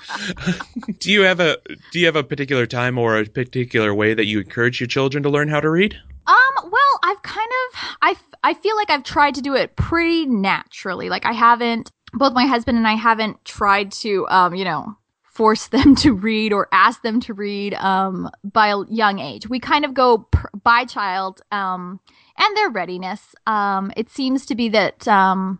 do 0.99 1.11
you 1.11 1.21
have 1.21 1.39
a 1.39 1.57
do 1.91 1.99
you 1.99 2.07
have 2.07 2.15
a 2.15 2.23
particular 2.23 2.65
time 2.65 2.97
or 2.97 3.19
a 3.19 3.25
particular 3.25 3.93
way 3.93 4.15
that 4.15 4.25
you 4.25 4.39
encourage 4.39 4.81
your 4.81 4.87
children 4.87 5.21
to 5.23 5.29
learn 5.29 5.47
how 5.47 5.59
to 5.61 5.69
read? 5.69 5.95
Um, 6.29 6.69
well, 6.69 6.99
I've 7.03 7.21
kind 7.23 7.49
of 7.49 7.79
I 8.03 8.15
I 8.43 8.53
feel 8.53 8.75
like 8.75 8.91
I've 8.91 9.03
tried 9.03 9.35
to 9.35 9.41
do 9.41 9.55
it 9.55 9.75
pretty 9.75 10.27
naturally. 10.27 11.09
Like 11.09 11.25
I 11.25 11.33
haven't 11.33 11.91
both 12.13 12.33
my 12.33 12.45
husband 12.45 12.77
and 12.77 12.87
I 12.87 12.93
haven't 12.93 13.43
tried 13.45 13.91
to 13.93 14.27
um, 14.29 14.53
you 14.53 14.63
know, 14.63 14.95
force 15.23 15.67
them 15.75 15.95
to 15.95 16.13
read 16.13 16.53
or 16.53 16.67
ask 16.71 17.01
them 17.01 17.19
to 17.21 17.33
read 17.33 17.73
um 17.73 18.29
by 18.43 18.67
a 18.67 18.85
young 18.89 19.17
age. 19.17 19.49
We 19.49 19.59
kind 19.59 19.85
of 19.85 19.95
go 19.95 20.27
by 20.63 20.85
child 20.85 21.41
um 21.51 21.99
and 22.37 22.57
their 22.57 22.69
readiness. 22.69 23.33
Um 23.47 23.91
it 23.97 24.09
seems 24.09 24.45
to 24.45 24.55
be 24.55 24.69
that 24.69 25.07
um 25.07 25.59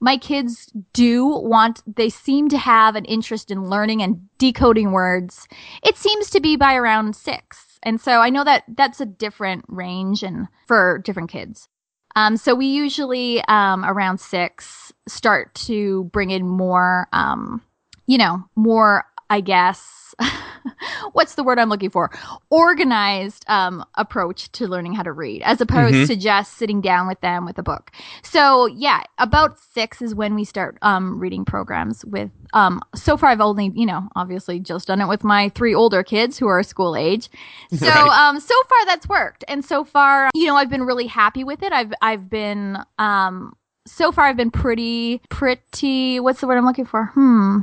my 0.00 0.16
kids 0.16 0.72
do 0.92 1.26
want 1.26 1.82
they 1.86 2.08
seem 2.08 2.48
to 2.48 2.58
have 2.58 2.96
an 2.96 3.04
interest 3.04 3.50
in 3.50 3.68
learning 3.68 4.02
and 4.02 4.18
decoding 4.38 4.92
words 4.92 5.46
it 5.84 5.98
seems 5.98 6.30
to 6.30 6.40
be 6.40 6.56
by 6.56 6.74
around 6.74 7.14
six 7.14 7.69
and 7.82 8.00
so 8.00 8.20
i 8.20 8.30
know 8.30 8.44
that 8.44 8.64
that's 8.68 9.00
a 9.00 9.06
different 9.06 9.64
range 9.68 10.22
and 10.22 10.48
for 10.66 10.98
different 10.98 11.30
kids. 11.30 11.68
Um, 12.16 12.36
so 12.36 12.56
we 12.56 12.66
usually 12.66 13.40
um, 13.44 13.84
around 13.84 14.18
six 14.18 14.92
start 15.06 15.54
to 15.66 16.04
bring 16.12 16.30
in 16.30 16.46
more 16.46 17.06
um, 17.12 17.62
you 18.06 18.18
know 18.18 18.42
more 18.56 19.04
i 19.30 19.40
guess 19.40 20.14
what's 21.12 21.34
the 21.34 21.42
word 21.44 21.58
i'm 21.58 21.68
looking 21.68 21.90
for? 21.90 22.10
Organized 22.50 23.44
um, 23.48 23.84
approach 23.94 24.50
to 24.52 24.66
learning 24.68 24.92
how 24.94 25.02
to 25.02 25.12
read 25.12 25.42
as 25.42 25.60
opposed 25.60 25.94
Mhm. 25.94 26.06
to 26.08 26.16
just 26.16 26.54
sitting 26.58 26.80
down 26.80 27.06
with 27.06 27.20
them 27.20 27.44
with 27.46 27.58
a 27.58 27.62
book. 27.62 27.90
So 28.22 28.66
yeah 28.66 29.02
about 29.18 29.58
six 29.58 30.02
is 30.02 30.14
when 30.14 30.34
we 30.34 30.44
start 30.44 30.76
um, 30.82 31.18
reading 31.18 31.44
programs 31.44 32.04
with 32.04 32.30
um, 32.52 32.80
so 32.94 33.16
far 33.16 33.30
i've 33.30 33.40
only 33.40 33.72
you 33.74 33.86
know 33.86 34.08
obviously 34.16 34.58
just 34.60 34.88
done 34.88 35.00
it 35.00 35.06
with 35.08 35.24
my 35.24 35.48
three 35.50 35.74
older 35.74 36.02
kids 36.02 36.38
who 36.38 36.46
are 36.48 36.62
school 36.62 36.94
age. 36.96 37.28
So 37.72 37.86
Right. 37.88 38.28
um, 38.28 38.40
so 38.40 38.54
far 38.68 38.86
that's 38.86 39.08
worked. 39.08 39.44
And 39.48 39.64
so 39.64 39.84
far 39.84 40.28
you 40.34 40.46
know 40.46 40.56
i've 40.56 40.70
been 40.70 40.82
really 40.84 41.06
happy 41.06 41.44
with 41.44 41.62
it. 41.62 41.72
I've 41.72 41.92
i've 42.02 42.28
been 42.28 42.78
um, 42.98 43.54
so 43.86 44.12
far 44.12 44.26
i've 44.26 44.36
been 44.36 44.50
pretty 44.50 45.22
pretty 45.30 46.20
what's 46.20 46.40
the 46.40 46.46
word 46.46 46.58
i'm 46.58 46.66
looking 46.66 46.84
for? 46.86 47.06
Hmm. 47.14 47.60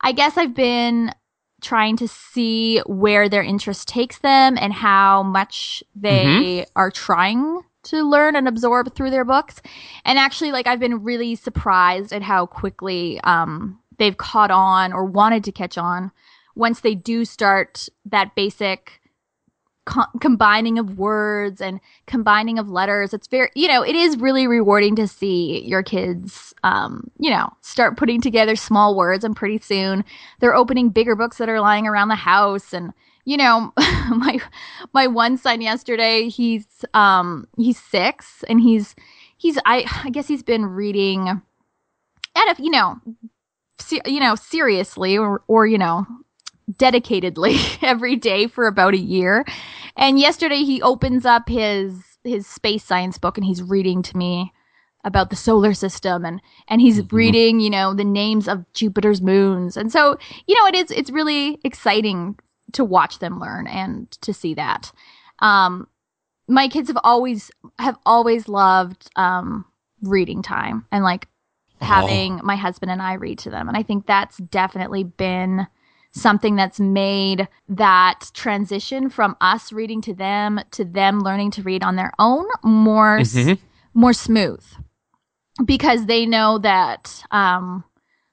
I 0.00 0.12
guess 0.12 0.36
i've 0.36 0.54
been 0.54 1.12
trying 1.62 1.96
to 1.96 2.08
see 2.08 2.80
where 2.86 3.28
their 3.28 3.42
interest 3.42 3.88
takes 3.88 4.18
them 4.18 4.58
and 4.58 4.72
how 4.72 5.22
much 5.22 5.82
they 5.94 6.66
are 6.76 6.90
trying 6.90 7.62
to 7.84 8.02
learn 8.02 8.36
and 8.36 8.46
absorb 8.46 8.94
through 8.94 9.10
their 9.10 9.24
books. 9.24 9.60
And 10.04 10.18
actually, 10.18 10.52
like, 10.52 10.66
I've 10.66 10.80
been 10.80 11.02
really 11.02 11.34
surprised 11.34 12.12
at 12.12 12.22
how 12.22 12.46
quickly 12.46 13.20
um, 13.22 13.78
they've 13.98 14.16
caught 14.16 14.50
on 14.50 14.92
or 14.92 15.04
wanted 15.04 15.44
to 15.44 15.52
catch 15.52 15.78
on 15.78 16.12
once 16.54 16.80
they 16.80 16.94
do 16.94 17.24
start 17.24 17.88
that 18.04 18.34
basic 18.34 19.00
co- 19.84 20.06
combining 20.20 20.78
of 20.78 20.98
words 20.98 21.60
and 21.60 21.80
combining 22.06 22.58
of 22.58 22.68
letters. 22.68 23.12
It's 23.12 23.26
very, 23.26 23.50
you 23.54 23.68
know, 23.68 23.82
it 23.82 23.94
is 23.94 24.16
really 24.18 24.46
rewarding 24.46 24.96
to 24.96 25.06
see 25.06 25.62
your 25.64 25.82
kids, 25.82 26.54
um, 26.62 27.10
you 27.18 27.30
know, 27.30 27.48
start 27.60 27.96
putting 27.96 28.20
together 28.20 28.56
small 28.56 28.96
words 28.96 29.24
and 29.24 29.36
pretty 29.36 29.58
soon 29.58 30.04
they're 30.40 30.54
opening 30.54 30.88
bigger 30.88 31.16
books 31.16 31.38
that 31.38 31.48
are 31.48 31.60
lying 31.60 31.86
around 31.86 32.08
the 32.08 32.14
house 32.14 32.72
and 32.72 32.92
you 33.24 33.36
know 33.36 33.72
my 34.10 34.40
my 34.92 35.06
one 35.06 35.36
son 35.36 35.60
yesterday 35.60 36.28
he's 36.28 36.84
um 36.92 37.46
he's 37.56 37.78
6 37.78 38.44
and 38.48 38.60
he's 38.60 38.96
he's 39.36 39.58
I 39.64 39.84
I 40.04 40.10
guess 40.10 40.26
he's 40.26 40.42
been 40.42 40.66
reading 40.66 41.28
at 41.28 42.58
a 42.58 42.62
you 42.62 42.70
know 42.70 43.00
you 44.06 44.20
know 44.20 44.34
seriously 44.34 45.16
or 45.16 45.42
or 45.46 45.66
you 45.66 45.78
know 45.78 46.06
dedicatedly 46.78 47.56
every 47.82 48.16
day 48.16 48.46
for 48.46 48.66
about 48.66 48.94
a 48.94 48.98
year 48.98 49.44
and 49.96 50.18
yesterday 50.18 50.62
he 50.62 50.80
opens 50.82 51.24
up 51.26 51.48
his 51.48 51.94
his 52.24 52.46
space 52.46 52.84
science 52.84 53.18
book 53.18 53.36
and 53.36 53.44
he's 53.44 53.62
reading 53.62 54.02
to 54.02 54.16
me 54.16 54.52
about 55.04 55.30
the 55.30 55.36
solar 55.36 55.74
system 55.74 56.24
and 56.24 56.40
and 56.68 56.80
he's 56.80 57.00
Mhm. 57.02 57.12
reading 57.12 57.60
you 57.60 57.70
know 57.70 57.92
the 57.94 58.04
names 58.04 58.46
of 58.48 58.64
jupiter's 58.72 59.20
moons 59.20 59.76
and 59.76 59.90
so 59.92 60.16
you 60.46 60.54
know 60.54 60.66
it 60.66 60.74
is 60.74 60.90
it's 60.90 61.10
really 61.10 61.58
exciting 61.64 62.38
to 62.72 62.84
watch 62.84 63.18
them 63.18 63.40
learn 63.40 63.66
and 63.66 64.10
to 64.22 64.32
see 64.32 64.54
that 64.54 64.92
um 65.40 65.86
my 66.48 66.68
kids 66.68 66.88
have 66.88 66.98
always 67.04 67.50
have 67.78 67.98
always 68.06 68.48
loved 68.48 69.10
um 69.16 69.64
reading 70.02 70.42
time 70.42 70.86
and 70.92 71.04
like 71.04 71.28
Oh. 71.80 71.86
having 71.86 72.40
my 72.44 72.54
husband 72.54 72.92
and 72.92 73.02
I 73.02 73.14
read 73.14 73.40
to 73.40 73.50
them 73.50 73.66
and 73.66 73.76
I 73.76 73.82
think 73.82 74.06
that's 74.06 74.36
definitely 74.38 75.02
been 75.02 75.66
something 76.12 76.56
that's 76.56 76.78
made 76.78 77.48
that 77.68 78.30
transition 78.34 79.08
from 79.08 79.36
us 79.40 79.72
reading 79.72 80.00
to 80.02 80.14
them 80.14 80.60
to 80.70 80.84
them 80.84 81.20
learning 81.20 81.50
to 81.50 81.62
read 81.62 81.82
on 81.82 81.96
their 81.96 82.12
own 82.18 82.46
more 82.62 83.18
Mhm. 83.20 83.58
more 83.94 84.12
smooth. 84.12 84.62
Because 85.64 86.06
they 86.06 86.24
know 86.24 86.58
that 86.58 87.22
um, 87.30 87.84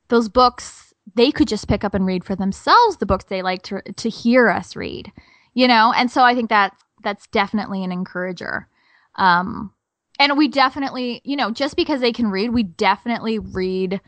those 0.07 0.29
books 0.29 0.93
they 1.15 1.31
could 1.31 1.47
just 1.47 1.67
pick 1.67 1.83
up 1.83 1.93
and 1.95 2.05
read 2.05 2.23
for 2.23 2.35
themselves 2.35 2.97
the 2.97 3.05
books 3.05 3.25
they 3.25 3.41
like 3.41 3.61
to 3.63 3.81
to 3.93 4.09
hear 4.09 4.49
us 4.49 4.75
read 4.75 5.11
you 5.55 5.67
know? 5.67 5.91
And 5.95 6.11
so 6.11 6.23
i 6.23 6.35
think 6.35 6.49
that 6.49 6.75
that's 7.03 7.27
definitely 7.27 7.83
an 7.83 7.91
encourager. 7.91 8.67
Um 9.15 9.73
and 10.19 10.37
we 10.37 10.47
definitely 10.49 11.21
you 11.23 11.35
know 11.35 11.49
just 11.51 11.75
because 11.75 12.01
they 12.01 12.11
can 12.13 12.27
read 12.27 12.51
we 12.51 12.63
definitely 12.63 13.39
read 13.39 13.99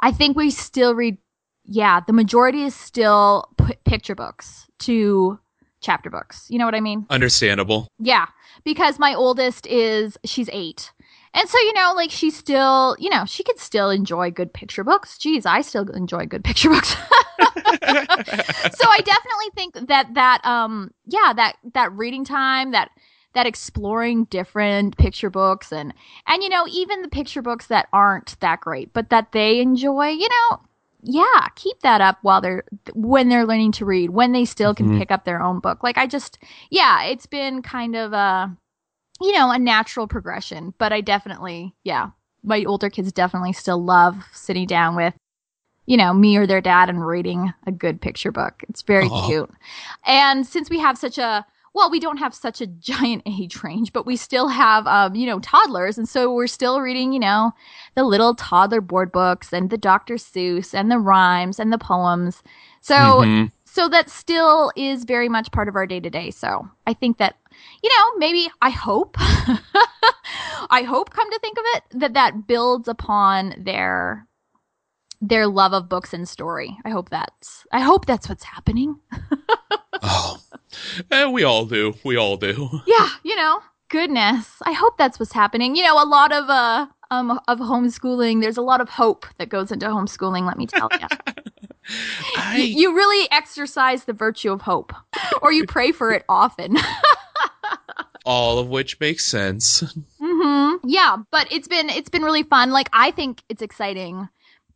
i 0.00 0.10
think 0.12 0.36
we 0.36 0.50
still 0.50 0.94
read 0.94 1.18
yeah 1.66 2.00
the 2.06 2.12
majority 2.12 2.62
is 2.62 2.74
still 2.74 3.48
p- 3.58 3.74
picture 3.84 4.14
books 4.14 4.66
to 4.78 5.38
chapter 5.80 6.10
books 6.10 6.46
you 6.48 6.58
know 6.58 6.64
what 6.64 6.74
i 6.74 6.80
mean 6.80 7.06
Understandable. 7.10 7.88
yeah, 7.98 8.26
because 8.64 8.98
my 8.98 9.14
oldest 9.14 9.66
is 9.66 10.16
she's 10.24 10.48
eight. 10.52 10.92
And 11.34 11.48
so, 11.48 11.58
you 11.60 11.72
know, 11.72 11.94
like 11.96 12.10
she 12.10 12.30
still, 12.30 12.94
you 12.98 13.08
know, 13.08 13.24
she 13.24 13.42
could 13.42 13.58
still 13.58 13.88
enjoy 13.88 14.30
good 14.30 14.52
picture 14.52 14.84
books. 14.84 15.16
Geez, 15.16 15.46
I 15.46 15.62
still 15.62 15.88
enjoy 15.88 16.26
good 16.26 16.44
picture 16.44 16.68
books. 16.68 16.90
so 16.90 16.96
I 17.38 19.00
definitely 19.02 19.50
think 19.54 19.88
that 19.88 20.12
that 20.14 20.44
um 20.44 20.92
yeah, 21.06 21.32
that 21.34 21.56
that 21.72 21.90
reading 21.92 22.24
time, 22.24 22.72
that 22.72 22.90
that 23.32 23.46
exploring 23.46 24.24
different 24.24 24.98
picture 24.98 25.30
books 25.30 25.72
and 25.72 25.94
and 26.26 26.42
you 26.42 26.50
know, 26.50 26.66
even 26.68 27.00
the 27.00 27.08
picture 27.08 27.40
books 27.40 27.68
that 27.68 27.88
aren't 27.94 28.38
that 28.40 28.60
great, 28.60 28.92
but 28.92 29.08
that 29.08 29.32
they 29.32 29.60
enjoy, 29.60 30.08
you 30.08 30.28
know, 30.28 30.60
yeah, 31.02 31.48
keep 31.56 31.80
that 31.80 32.00
up 32.00 32.18
while 32.22 32.40
they're 32.40 32.64
when 32.94 33.28
they're 33.28 33.46
learning 33.46 33.72
to 33.72 33.84
read, 33.84 34.10
when 34.10 34.32
they 34.32 34.44
still 34.44 34.74
can 34.74 34.88
Mhm. 34.90 34.98
pick 34.98 35.10
up 35.10 35.24
their 35.24 35.42
own 35.42 35.60
book. 35.60 35.82
Like 35.82 35.98
I 35.98 36.06
just 36.06 36.38
yeah, 36.70 37.02
it's 37.04 37.26
been 37.26 37.62
kind 37.62 37.96
of 37.96 38.12
a 38.12 38.56
you 39.20 39.32
know, 39.32 39.50
a 39.50 39.58
natural 39.58 40.08
progression, 40.08 40.74
but 40.78 40.92
I 40.92 41.00
definitely, 41.00 41.74
yeah, 41.84 42.10
my 42.42 42.64
older 42.64 42.90
kids 42.90 43.12
definitely 43.12 43.52
still 43.52 43.82
love 43.82 44.16
sitting 44.32 44.66
down 44.66 44.96
with 44.96 45.14
you 45.86 45.96
know, 45.96 46.14
me 46.14 46.36
or 46.36 46.46
their 46.46 46.60
dad 46.60 46.88
and 46.88 47.04
reading 47.04 47.52
a 47.66 47.72
good 47.72 48.00
picture 48.00 48.30
book. 48.30 48.62
It's 48.68 48.82
very 48.82 49.08
cute. 49.26 49.50
And 50.06 50.46
since 50.46 50.70
we 50.70 50.78
have 50.78 50.96
such 50.96 51.18
a 51.18 51.44
well, 51.74 51.90
we 51.90 52.00
don't 52.00 52.18
have 52.18 52.34
such 52.34 52.60
a 52.60 52.66
giant 52.66 53.22
age 53.26 53.62
range, 53.62 53.92
but 53.92 54.06
we 54.06 54.16
still 54.16 54.48
have, 54.48 54.86
um, 54.86 55.14
you 55.14 55.26
know, 55.26 55.40
toddlers. 55.40 55.98
And 55.98 56.08
so 56.08 56.32
we're 56.32 56.46
still 56.46 56.80
reading, 56.80 57.12
you 57.12 57.20
know, 57.20 57.52
the 57.94 58.04
little 58.04 58.34
toddler 58.34 58.80
board 58.80 59.12
books 59.12 59.52
and 59.52 59.70
the 59.70 59.78
Dr. 59.78 60.14
Seuss 60.14 60.74
and 60.74 60.90
the 60.90 60.98
rhymes 60.98 61.58
and 61.58 61.72
the 61.72 61.78
poems. 61.78 62.42
So, 62.80 62.94
mm-hmm. 62.94 63.46
so 63.64 63.88
that 63.88 64.10
still 64.10 64.72
is 64.76 65.04
very 65.04 65.28
much 65.28 65.52
part 65.52 65.68
of 65.68 65.76
our 65.76 65.86
day 65.86 66.00
to 66.00 66.10
day. 66.10 66.30
So 66.30 66.68
I 66.86 66.94
think 66.94 67.18
that, 67.18 67.36
you 67.82 67.90
know, 67.90 68.18
maybe 68.18 68.48
I 68.60 68.70
hope, 68.70 69.16
I 69.18 70.82
hope 70.82 71.10
come 71.10 71.30
to 71.30 71.38
think 71.38 71.58
of 71.58 71.64
it 71.74 71.84
that 72.00 72.14
that 72.14 72.46
builds 72.46 72.88
upon 72.88 73.54
their, 73.58 74.26
their 75.22 75.46
love 75.46 75.72
of 75.72 75.88
books 75.88 76.12
and 76.12 76.28
story. 76.28 76.76
I 76.84 76.90
hope 76.90 77.08
that's, 77.08 77.64
I 77.70 77.80
hope 77.80 78.06
that's 78.06 78.28
what's 78.28 78.42
happening. 78.42 78.98
oh, 80.02 80.42
eh, 81.12 81.26
we 81.26 81.44
all 81.44 81.64
do. 81.64 81.94
We 82.04 82.16
all 82.16 82.36
do. 82.36 82.68
Yeah, 82.86 83.08
you 83.22 83.36
know, 83.36 83.60
goodness. 83.88 84.48
I 84.66 84.72
hope 84.72 84.98
that's 84.98 85.20
what's 85.20 85.32
happening. 85.32 85.76
You 85.76 85.84
know, 85.84 86.02
a 86.02 86.04
lot 86.04 86.32
of 86.32 86.50
uh 86.50 86.86
um 87.10 87.40
of 87.46 87.60
homeschooling. 87.60 88.40
There's 88.40 88.56
a 88.56 88.62
lot 88.62 88.80
of 88.80 88.88
hope 88.88 89.24
that 89.38 89.48
goes 89.48 89.70
into 89.70 89.86
homeschooling. 89.86 90.44
Let 90.44 90.58
me 90.58 90.66
tell 90.66 90.88
you. 90.92 91.06
I... 92.36 92.56
You 92.56 92.94
really 92.94 93.30
exercise 93.30 94.04
the 94.04 94.12
virtue 94.12 94.50
of 94.50 94.62
hope, 94.62 94.92
or 95.40 95.52
you 95.52 95.66
pray 95.66 95.92
for 95.92 96.10
it 96.12 96.24
often. 96.28 96.76
All 98.24 98.58
of 98.58 98.68
which 98.68 98.98
makes 99.00 99.24
sense. 99.24 99.82
Mm-hmm. 100.20 100.88
Yeah, 100.88 101.18
but 101.30 101.50
it's 101.52 101.68
been 101.68 101.88
it's 101.88 102.10
been 102.10 102.22
really 102.22 102.42
fun. 102.42 102.70
Like 102.70 102.88
I 102.92 103.12
think 103.12 103.42
it's 103.48 103.62
exciting 103.62 104.28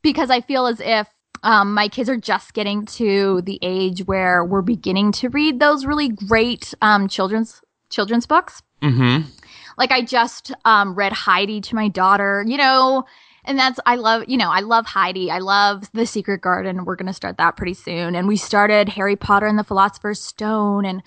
because 0.06 0.30
I 0.30 0.40
feel 0.40 0.68
as 0.68 0.80
if 0.80 1.08
um, 1.42 1.74
my 1.74 1.88
kids 1.88 2.08
are 2.08 2.16
just 2.16 2.54
getting 2.54 2.86
to 2.86 3.42
the 3.42 3.58
age 3.60 4.06
where 4.06 4.44
we're 4.44 4.62
beginning 4.62 5.10
to 5.12 5.28
read 5.28 5.58
those 5.58 5.84
really 5.84 6.10
great 6.10 6.72
um, 6.80 7.08
children's 7.08 7.60
children's 7.90 8.24
books. 8.24 8.62
Mm-hmm. 8.82 9.28
Like 9.76 9.90
I 9.90 10.02
just 10.02 10.52
um, 10.64 10.94
read 10.94 11.12
Heidi 11.12 11.60
to 11.62 11.74
my 11.74 11.88
daughter, 11.88 12.44
you 12.46 12.56
know, 12.56 13.04
and 13.44 13.58
that's 13.58 13.80
I 13.84 13.96
love 13.96 14.22
you 14.28 14.36
know 14.36 14.48
I 14.48 14.60
love 14.60 14.86
Heidi. 14.86 15.28
I 15.28 15.38
love 15.38 15.90
The 15.92 16.06
Secret 16.06 16.40
Garden. 16.40 16.84
We're 16.84 16.94
gonna 16.94 17.12
start 17.12 17.36
that 17.38 17.56
pretty 17.56 17.74
soon, 17.74 18.14
and 18.14 18.28
we 18.28 18.36
started 18.36 18.88
Harry 18.88 19.16
Potter 19.16 19.46
and 19.46 19.58
the 19.58 19.64
Philosopher's 19.64 20.20
Stone, 20.20 20.84
and 20.84 21.02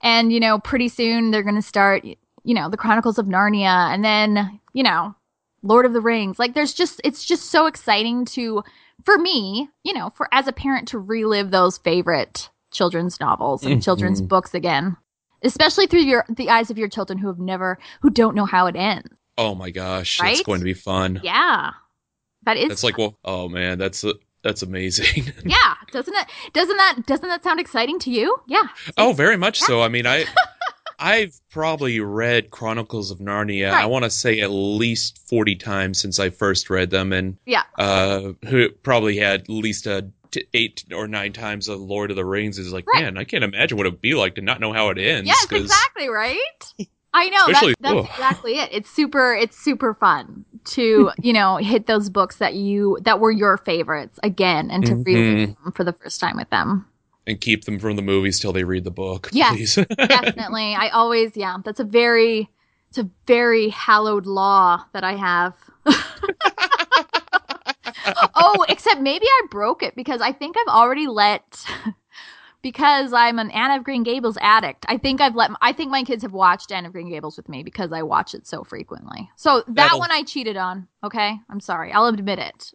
and 0.00 0.32
you 0.32 0.38
know 0.38 0.60
pretty 0.60 0.88
soon 0.88 1.32
they're 1.32 1.42
gonna 1.42 1.60
start 1.60 2.04
you 2.04 2.54
know 2.54 2.70
the 2.70 2.76
Chronicles 2.76 3.18
of 3.18 3.26
Narnia, 3.26 3.92
and 3.92 4.04
then 4.04 4.60
you 4.72 4.84
know 4.84 5.16
Lord 5.64 5.86
of 5.86 5.92
the 5.92 6.00
Rings. 6.00 6.38
Like 6.38 6.54
there's 6.54 6.74
just 6.74 7.00
it's 7.02 7.24
just 7.24 7.50
so 7.50 7.66
exciting 7.66 8.24
to 8.26 8.62
for 9.04 9.18
me, 9.18 9.68
you 9.82 9.92
know, 9.92 10.10
for 10.14 10.28
as 10.32 10.46
a 10.46 10.52
parent 10.52 10.86
to 10.88 10.98
relive 10.98 11.50
those 11.50 11.78
favorite 11.78 12.50
children's 12.72 13.18
novels 13.18 13.62
and 13.64 13.72
mm-hmm. 13.72 13.80
children's 13.80 14.20
books 14.20 14.54
again, 14.54 14.96
especially 15.42 15.86
through 15.86 16.02
your 16.02 16.24
the 16.28 16.50
eyes 16.50 16.70
of 16.70 16.78
your 16.78 16.88
children 16.88 17.18
who 17.18 17.26
have 17.26 17.38
never 17.38 17.78
who 18.02 18.10
don't 18.10 18.36
know 18.36 18.46
how 18.46 18.66
it 18.66 18.76
ends. 18.76 19.08
Oh 19.36 19.54
my 19.54 19.70
gosh, 19.70 20.20
right? 20.20 20.34
it's 20.34 20.42
going 20.42 20.60
to 20.60 20.64
be 20.64 20.74
fun. 20.74 21.20
Yeah. 21.24 21.72
That 22.44 22.58
is 22.58 22.70
It's 22.70 22.84
like, 22.84 22.98
well, 22.98 23.18
oh 23.24 23.48
man, 23.48 23.78
that's 23.78 24.04
a, 24.04 24.14
that's 24.42 24.62
amazing. 24.62 25.32
yeah, 25.44 25.74
doesn't 25.90 26.14
it? 26.14 26.26
Doesn't 26.52 26.76
that 26.76 27.06
doesn't 27.06 27.28
that 27.28 27.42
sound 27.42 27.58
exciting 27.58 27.98
to 28.00 28.10
you? 28.10 28.36
Yeah. 28.46 28.64
Oh, 28.98 29.12
very 29.12 29.38
much 29.38 29.62
yeah. 29.62 29.66
so. 29.66 29.82
I 29.82 29.88
mean, 29.88 30.06
I 30.06 30.26
I've 30.98 31.40
probably 31.50 32.00
read 32.00 32.50
Chronicles 32.50 33.10
of 33.10 33.18
Narnia. 33.18 33.72
Right. 33.72 33.82
I 33.82 33.86
want 33.86 34.04
to 34.04 34.10
say 34.10 34.40
at 34.40 34.48
least 34.48 35.18
forty 35.28 35.56
times 35.56 36.00
since 36.00 36.18
I 36.18 36.30
first 36.30 36.70
read 36.70 36.90
them, 36.90 37.12
and 37.12 37.36
yeah, 37.46 37.64
uh, 37.78 38.32
who 38.46 38.70
probably 38.70 39.16
had 39.16 39.42
at 39.42 39.48
least 39.48 39.86
a 39.86 40.10
t- 40.30 40.46
eight 40.54 40.84
or 40.92 41.06
nine 41.06 41.32
times 41.32 41.68
of 41.68 41.80
Lord 41.80 42.10
of 42.10 42.16
the 42.16 42.24
Rings. 42.24 42.58
Is 42.58 42.72
like, 42.72 42.86
right. 42.86 43.04
man, 43.04 43.18
I 43.18 43.24
can't 43.24 43.44
imagine 43.44 43.76
what 43.76 43.86
it'd 43.86 44.00
be 44.00 44.14
like 44.14 44.36
to 44.36 44.42
not 44.42 44.60
know 44.60 44.72
how 44.72 44.90
it 44.90 44.98
ends. 44.98 45.26
Yes, 45.26 45.50
exactly 45.50 46.08
right. 46.08 46.36
I 47.16 47.28
know 47.28 47.46
that's, 47.46 47.74
that's 47.80 48.10
exactly 48.10 48.58
it. 48.58 48.70
It's 48.72 48.90
super. 48.90 49.34
It's 49.34 49.56
super 49.56 49.94
fun 49.94 50.44
to 50.64 51.10
you 51.20 51.32
know 51.32 51.56
hit 51.56 51.86
those 51.86 52.10
books 52.10 52.36
that 52.36 52.54
you 52.54 52.98
that 53.02 53.20
were 53.20 53.30
your 53.30 53.58
favorites 53.58 54.18
again 54.22 54.70
and 54.70 54.84
to 54.86 54.92
mm-hmm. 54.92 55.02
read 55.02 55.48
them 55.48 55.72
for 55.72 55.84
the 55.84 55.92
first 55.92 56.20
time 56.20 56.36
with 56.36 56.50
them 56.50 56.86
and 57.26 57.40
keep 57.40 57.64
them 57.64 57.78
from 57.78 57.96
the 57.96 58.02
movies 58.02 58.38
till 58.38 58.52
they 58.52 58.64
read 58.64 58.84
the 58.84 58.90
book. 58.90 59.30
Yes, 59.32 59.74
definitely. 59.96 60.74
I 60.74 60.88
always, 60.90 61.36
yeah, 61.36 61.56
that's 61.64 61.80
a 61.80 61.84
very, 61.84 62.50
it's 62.88 62.98
a 62.98 63.08
very 63.26 63.70
hallowed 63.70 64.26
law 64.26 64.84
that 64.92 65.04
I 65.04 65.16
have. 65.16 65.54
oh, 68.34 68.64
except 68.68 69.00
maybe 69.00 69.26
I 69.26 69.42
broke 69.50 69.82
it 69.82 69.96
because 69.96 70.20
I 70.20 70.32
think 70.32 70.56
I've 70.58 70.74
already 70.74 71.06
let, 71.06 71.64
because 72.62 73.12
I'm 73.12 73.38
an 73.38 73.50
Anne 73.50 73.78
of 73.78 73.84
Green 73.84 74.02
Gables 74.02 74.36
addict. 74.40 74.84
I 74.88 74.98
think 74.98 75.20
I've 75.20 75.34
let, 75.34 75.50
I 75.60 75.72
think 75.72 75.90
my 75.90 76.02
kids 76.02 76.22
have 76.22 76.32
watched 76.32 76.72
Anne 76.72 76.86
of 76.86 76.92
Green 76.92 77.08
Gables 77.08 77.36
with 77.36 77.48
me 77.48 77.62
because 77.62 77.92
I 77.92 78.02
watch 78.02 78.34
it 78.34 78.46
so 78.46 78.64
frequently. 78.64 79.30
So 79.36 79.64
that 79.66 79.74
That'll... 79.74 79.98
one 79.98 80.12
I 80.12 80.22
cheated 80.22 80.56
on. 80.56 80.88
Okay, 81.02 81.38
I'm 81.48 81.60
sorry. 81.60 81.92
I'll 81.92 82.06
admit 82.06 82.38
it. 82.38 82.72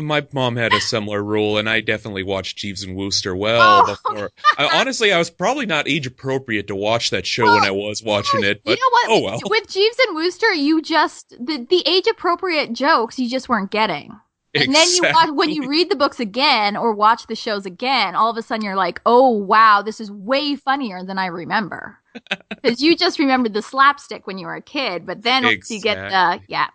My 0.00 0.26
mom 0.32 0.56
had 0.56 0.72
a 0.72 0.80
similar 0.80 1.22
rule, 1.22 1.58
and 1.58 1.68
I 1.68 1.80
definitely 1.80 2.22
watched 2.22 2.58
Jeeves 2.58 2.82
and 2.82 2.96
Wooster 2.96 3.34
well 3.34 3.60
oh. 3.60 3.86
before. 3.86 4.30
I, 4.58 4.78
honestly, 4.80 5.12
I 5.12 5.18
was 5.18 5.30
probably 5.30 5.66
not 5.66 5.88
age 5.88 6.06
appropriate 6.06 6.66
to 6.68 6.74
watch 6.74 7.10
that 7.10 7.26
show 7.26 7.44
well, 7.44 7.56
when 7.56 7.64
I 7.64 7.70
was 7.70 8.02
watching 8.02 8.44
it. 8.44 8.62
But, 8.64 8.78
you 8.78 8.84
know 8.84 8.90
what? 8.90 9.10
Oh 9.10 9.22
well. 9.22 9.40
With 9.44 9.68
Jeeves 9.68 9.98
and 10.06 10.16
Wooster, 10.16 10.52
you 10.52 10.82
just 10.82 11.34
the 11.38 11.66
the 11.68 11.82
age 11.86 12.06
appropriate 12.06 12.72
jokes 12.72 13.18
you 13.18 13.28
just 13.28 13.48
weren't 13.48 13.70
getting. 13.70 14.18
And 14.54 14.64
exactly. 14.64 15.00
then 15.00 15.10
you 15.10 15.14
watch 15.14 15.36
when 15.36 15.50
you 15.50 15.68
read 15.68 15.90
the 15.90 15.96
books 15.96 16.20
again 16.20 16.76
or 16.76 16.92
watch 16.92 17.26
the 17.26 17.36
shows 17.36 17.66
again, 17.66 18.14
all 18.14 18.30
of 18.30 18.36
a 18.36 18.42
sudden 18.42 18.64
you're 18.64 18.76
like, 18.76 19.00
"Oh 19.04 19.30
wow, 19.30 19.82
this 19.82 20.00
is 20.00 20.10
way 20.10 20.56
funnier 20.56 21.04
than 21.04 21.18
I 21.18 21.26
remember." 21.26 21.98
Because 22.48 22.82
you 22.82 22.96
just 22.96 23.20
remembered 23.20 23.54
the 23.54 23.62
slapstick 23.62 24.26
when 24.26 24.38
you 24.38 24.46
were 24.46 24.56
a 24.56 24.62
kid, 24.62 25.06
but 25.06 25.22
then 25.22 25.44
exactly. 25.44 25.76
you 25.76 25.82
get 25.82 26.10
the 26.10 26.40
yeah, 26.48 26.68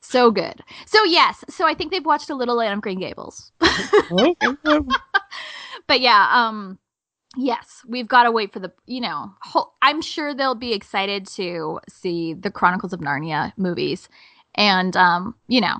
so 0.00 0.30
good. 0.30 0.62
So 0.86 1.02
yes, 1.04 1.44
so 1.48 1.66
I 1.66 1.74
think 1.74 1.92
they've 1.92 2.04
watched 2.04 2.30
a 2.30 2.34
little 2.34 2.56
Land 2.56 2.74
of 2.74 2.80
Green 2.80 3.00
Gables. 3.00 3.52
but 5.86 6.00
yeah, 6.00 6.28
um 6.32 6.78
yes, 7.36 7.82
we've 7.86 8.08
got 8.08 8.24
to 8.24 8.32
wait 8.32 8.52
for 8.52 8.58
the, 8.58 8.72
you 8.86 9.00
know, 9.00 9.32
whole, 9.40 9.74
I'm 9.82 10.02
sure 10.02 10.34
they'll 10.34 10.54
be 10.54 10.72
excited 10.72 11.26
to 11.28 11.80
see 11.88 12.34
the 12.34 12.50
Chronicles 12.50 12.92
of 12.92 13.00
Narnia 13.00 13.52
movies 13.56 14.08
and 14.54 14.96
um, 14.96 15.34
you 15.48 15.60
know, 15.60 15.76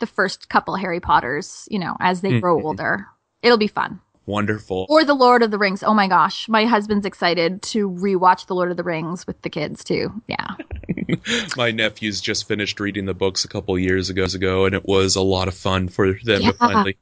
the 0.00 0.06
first 0.06 0.48
couple 0.48 0.76
Harry 0.76 1.00
Potters, 1.00 1.68
you 1.70 1.78
know, 1.78 1.96
as 2.00 2.20
they 2.20 2.40
grow 2.40 2.56
mm-hmm. 2.56 2.66
older. 2.66 3.06
It'll 3.42 3.58
be 3.58 3.68
fun. 3.68 4.00
Wonderful. 4.26 4.86
Or 4.88 5.04
The 5.04 5.14
Lord 5.14 5.42
of 5.42 5.50
the 5.50 5.58
Rings. 5.58 5.82
Oh 5.82 5.92
my 5.92 6.08
gosh. 6.08 6.48
My 6.48 6.64
husband's 6.64 7.04
excited 7.04 7.60
to 7.62 7.90
rewatch 7.90 8.46
The 8.46 8.54
Lord 8.54 8.70
of 8.70 8.78
the 8.78 8.82
Rings 8.82 9.26
with 9.26 9.40
the 9.42 9.50
kids 9.50 9.84
too. 9.84 10.10
Yeah. 10.28 10.46
my 11.56 11.70
nephews 11.70 12.20
just 12.20 12.48
finished 12.48 12.80
reading 12.80 13.06
the 13.06 13.14
books 13.14 13.44
a 13.44 13.48
couple 13.48 13.78
years 13.78 14.10
ago, 14.10 14.24
ago 14.24 14.64
and 14.64 14.74
it 14.74 14.86
was 14.86 15.16
a 15.16 15.22
lot 15.22 15.48
of 15.48 15.54
fun 15.54 15.88
for 15.88 16.14
them 16.24 16.42
yeah. 16.42 16.52
to 16.52 16.56
finally 16.56 16.96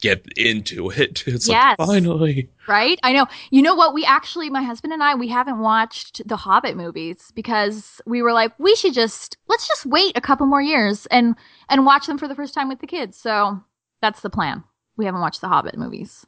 get 0.00 0.26
into 0.36 0.90
it. 0.90 1.24
It's 1.30 1.48
yes. 1.48 1.78
like 1.78 1.88
finally. 1.88 2.50
Right? 2.66 2.98
I 3.02 3.12
know. 3.12 3.26
You 3.50 3.62
know 3.62 3.74
what? 3.74 3.94
We 3.94 4.04
actually 4.04 4.50
my 4.50 4.62
husband 4.62 4.92
and 4.92 5.02
I 5.02 5.14
we 5.14 5.28
haven't 5.28 5.60
watched 5.60 6.26
the 6.26 6.36
Hobbit 6.36 6.76
movies 6.76 7.30
because 7.34 8.00
we 8.06 8.22
were 8.22 8.32
like 8.32 8.52
we 8.58 8.74
should 8.74 8.94
just 8.94 9.36
let's 9.48 9.68
just 9.68 9.86
wait 9.86 10.16
a 10.16 10.20
couple 10.20 10.46
more 10.46 10.62
years 10.62 11.06
and 11.06 11.36
and 11.68 11.86
watch 11.86 12.06
them 12.06 12.18
for 12.18 12.28
the 12.28 12.34
first 12.34 12.54
time 12.54 12.68
with 12.68 12.80
the 12.80 12.86
kids. 12.86 13.16
So 13.16 13.60
that's 14.00 14.20
the 14.20 14.30
plan. 14.30 14.64
We 14.96 15.04
haven't 15.04 15.20
watched 15.20 15.40
the 15.40 15.48
Hobbit 15.48 15.78
movies. 15.78 16.26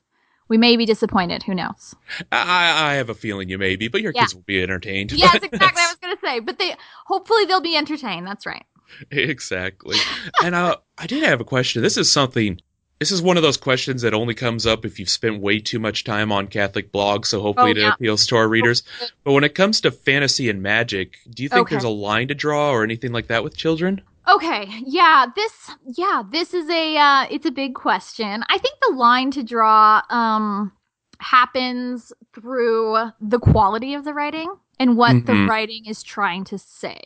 We 0.52 0.58
may 0.58 0.76
be 0.76 0.84
disappointed. 0.84 1.42
Who 1.44 1.54
knows? 1.54 1.94
I, 2.30 2.90
I 2.90 2.94
have 2.96 3.08
a 3.08 3.14
feeling 3.14 3.48
you 3.48 3.56
may 3.56 3.76
be, 3.76 3.88
but 3.88 4.02
your 4.02 4.12
yeah. 4.14 4.20
kids 4.20 4.34
will 4.34 4.42
be 4.42 4.62
entertained. 4.62 5.10
Yes, 5.10 5.34
exactly. 5.42 5.58
I 5.82 5.86
was 5.88 5.96
going 5.96 6.14
to 6.14 6.20
say, 6.20 6.40
but 6.40 6.58
they 6.58 6.76
hopefully 7.06 7.46
they'll 7.46 7.62
be 7.62 7.74
entertained. 7.74 8.26
That's 8.26 8.44
right. 8.44 8.66
Exactly. 9.10 9.96
and 10.44 10.54
uh, 10.54 10.76
I 10.98 11.06
did 11.06 11.22
have 11.22 11.40
a 11.40 11.44
question. 11.44 11.80
This 11.80 11.96
is 11.96 12.12
something. 12.12 12.60
This 12.98 13.10
is 13.10 13.22
one 13.22 13.38
of 13.38 13.42
those 13.42 13.56
questions 13.56 14.02
that 14.02 14.12
only 14.12 14.34
comes 14.34 14.66
up 14.66 14.84
if 14.84 14.98
you've 14.98 15.08
spent 15.08 15.40
way 15.40 15.58
too 15.58 15.78
much 15.78 16.04
time 16.04 16.30
on 16.30 16.48
Catholic 16.48 16.92
blogs. 16.92 17.28
So 17.28 17.40
hopefully 17.40 17.70
oh, 17.70 17.70
it 17.70 17.78
yeah. 17.78 17.94
appeals 17.94 18.26
to 18.26 18.36
our 18.36 18.46
readers. 18.46 18.82
But 19.24 19.32
when 19.32 19.44
it 19.44 19.54
comes 19.54 19.80
to 19.80 19.90
fantasy 19.90 20.50
and 20.50 20.60
magic, 20.60 21.16
do 21.30 21.42
you 21.42 21.48
think 21.48 21.62
okay. 21.62 21.76
there's 21.76 21.84
a 21.84 21.88
line 21.88 22.28
to 22.28 22.34
draw 22.34 22.72
or 22.72 22.84
anything 22.84 23.12
like 23.12 23.28
that 23.28 23.42
with 23.42 23.56
children? 23.56 24.02
Okay, 24.28 24.68
yeah, 24.86 25.26
this 25.34 25.70
yeah, 25.96 26.22
this 26.30 26.54
is 26.54 26.68
a 26.68 26.96
uh 26.96 27.26
it's 27.30 27.46
a 27.46 27.50
big 27.50 27.74
question. 27.74 28.44
I 28.48 28.58
think 28.58 28.76
the 28.80 28.94
line 28.94 29.30
to 29.32 29.42
draw 29.42 30.02
um 30.10 30.72
happens 31.18 32.12
through 32.32 33.10
the 33.20 33.38
quality 33.38 33.94
of 33.94 34.04
the 34.04 34.14
writing 34.14 34.52
and 34.78 34.96
what 34.96 35.12
mm-hmm. 35.12 35.26
the 35.26 35.48
writing 35.48 35.86
is 35.86 36.02
trying 36.02 36.44
to 36.44 36.58
say. 36.58 37.00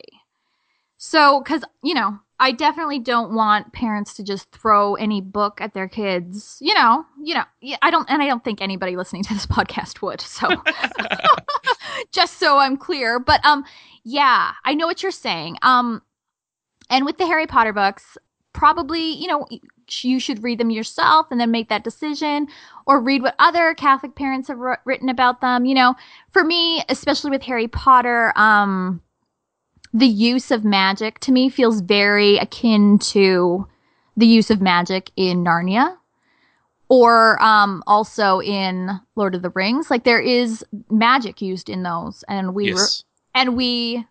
So, 0.97 1.41
cuz 1.41 1.63
you 1.81 1.95
know, 1.95 2.19
I 2.39 2.51
definitely 2.51 2.99
don't 2.99 3.33
want 3.33 3.73
parents 3.73 4.13
to 4.15 4.23
just 4.23 4.51
throw 4.51 4.93
any 4.95 5.21
book 5.21 5.59
at 5.59 5.73
their 5.73 5.87
kids. 5.87 6.57
You 6.61 6.75
know, 6.75 7.03
you 7.19 7.33
know, 7.33 7.43
I 7.81 7.89
don't, 7.89 8.07
and 8.09 8.21
I 8.21 8.27
don't 8.27 8.43
think 8.43 8.61
anybody 8.61 8.95
listening 8.95 9.23
to 9.23 9.33
this 9.33 9.45
podcast 9.47 10.01
would. 10.03 10.21
So, 10.21 10.47
just 12.11 12.37
so 12.37 12.59
I'm 12.59 12.77
clear, 12.77 13.19
but 13.19 13.43
um, 13.43 13.65
yeah, 14.03 14.51
I 14.65 14.75
know 14.75 14.85
what 14.85 15.01
you're 15.01 15.11
saying. 15.11 15.57
Um, 15.63 16.03
and 16.89 17.05
with 17.05 17.17
the 17.17 17.25
Harry 17.25 17.47
Potter 17.47 17.73
books, 17.73 18.17
probably, 18.53 19.11
you 19.11 19.27
know, 19.27 19.47
you 20.01 20.19
should 20.19 20.43
read 20.43 20.59
them 20.59 20.69
yourself 20.69 21.27
and 21.31 21.39
then 21.39 21.51
make 21.51 21.69
that 21.69 21.83
decision. 21.83 22.47
or 22.85 23.01
read 23.01 23.21
what 23.21 23.35
other 23.37 23.73
Catholic 23.75 24.15
parents 24.15 24.47
have 24.47 24.59
written 24.85 25.09
about 25.09 25.41
them. 25.41 25.65
You 25.65 25.75
know, 25.75 25.95
for 26.31 26.43
me, 26.43 26.83
especially 26.89 27.29
with 27.29 27.43
Harry 27.43 27.67
Potter, 27.67 28.31
um, 28.37 29.01
the 29.93 30.07
use 30.07 30.51
of 30.51 30.63
magic 30.63 31.19
to 31.19 31.31
me 31.31 31.49
feels 31.49 31.81
very 31.81 32.37
akin 32.37 32.97
to 32.99 33.67
the 34.15 34.25
use 34.25 34.49
of 34.49 34.61
magic 34.61 35.11
in 35.15 35.43
Narnia 35.43 35.97
or 36.89 37.41
um, 37.43 37.83
also 37.87 38.39
in 38.41 38.89
Lord 39.15 39.35
of 39.35 39.41
the 39.41 39.49
Rings. 39.49 39.91
Like 39.91 40.03
there 40.03 40.21
is 40.21 40.63
magic 40.89 41.41
used 41.41 41.69
in 41.69 41.83
those, 41.83 42.23
and 42.27 42.55
we 42.55 42.69
yes. 42.69 43.03
re- 43.03 43.41
and 43.41 43.57
we 43.57 44.05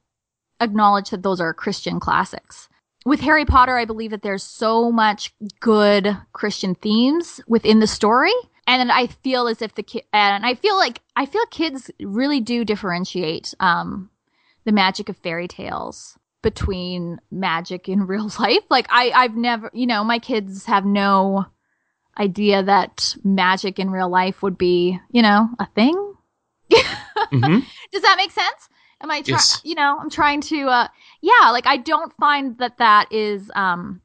acknowledge 0.60 1.10
that 1.10 1.22
those 1.22 1.40
are 1.40 1.52
Christian 1.54 2.00
classics. 2.00 2.68
With 3.04 3.20
Harry 3.20 3.44
Potter, 3.44 3.76
I 3.76 3.84
believe 3.84 4.10
that 4.10 4.22
there's 4.22 4.42
so 4.42 4.90
much 4.90 5.32
good 5.60 6.16
Christian 6.32 6.74
themes 6.74 7.40
within 7.46 7.78
the 7.78 7.86
story. 7.86 8.32
And 8.66 8.90
I 8.90 9.06
feel 9.06 9.46
as 9.46 9.62
if 9.62 9.76
the 9.76 9.84
kid, 9.84 10.02
and 10.12 10.44
I 10.44 10.54
feel 10.54 10.76
like, 10.76 11.00
I 11.14 11.26
feel 11.26 11.46
kids 11.46 11.88
really 12.00 12.40
do 12.40 12.64
differentiate, 12.64 13.54
um, 13.60 14.10
the 14.64 14.72
magic 14.72 15.08
of 15.08 15.16
fairy 15.18 15.46
tales 15.46 16.18
between 16.42 17.20
magic 17.30 17.88
in 17.88 18.06
real 18.08 18.28
life. 18.40 18.64
Like 18.68 18.86
I, 18.90 19.12
I've 19.14 19.36
never, 19.36 19.70
you 19.72 19.86
know, 19.86 20.02
my 20.02 20.18
kids 20.18 20.64
have 20.66 20.84
no 20.84 21.46
idea 22.18 22.62
that 22.62 23.14
magic 23.22 23.78
in 23.78 23.90
real 23.90 24.08
life 24.08 24.42
would 24.42 24.58
be, 24.58 24.98
you 25.12 25.22
know, 25.22 25.48
a 25.58 25.66
thing. 25.66 26.14
Mhm. 27.32 27.64
Does 27.92 28.02
that 28.02 28.16
make 28.18 28.30
sense? 28.30 28.68
Am 29.02 29.10
I 29.10 29.22
trying, 29.22 29.34
Yes. 29.34 29.60
you 29.64 29.74
know, 29.74 29.98
I'm 30.00 30.10
trying 30.10 30.40
to, 30.42 30.66
uh, 30.68 30.88
yeah, 31.20 31.50
like 31.50 31.66
I 31.66 31.76
don't 31.76 32.12
find 32.18 32.56
that 32.58 32.78
that 32.78 33.12
is, 33.12 33.50
um, 33.54 34.00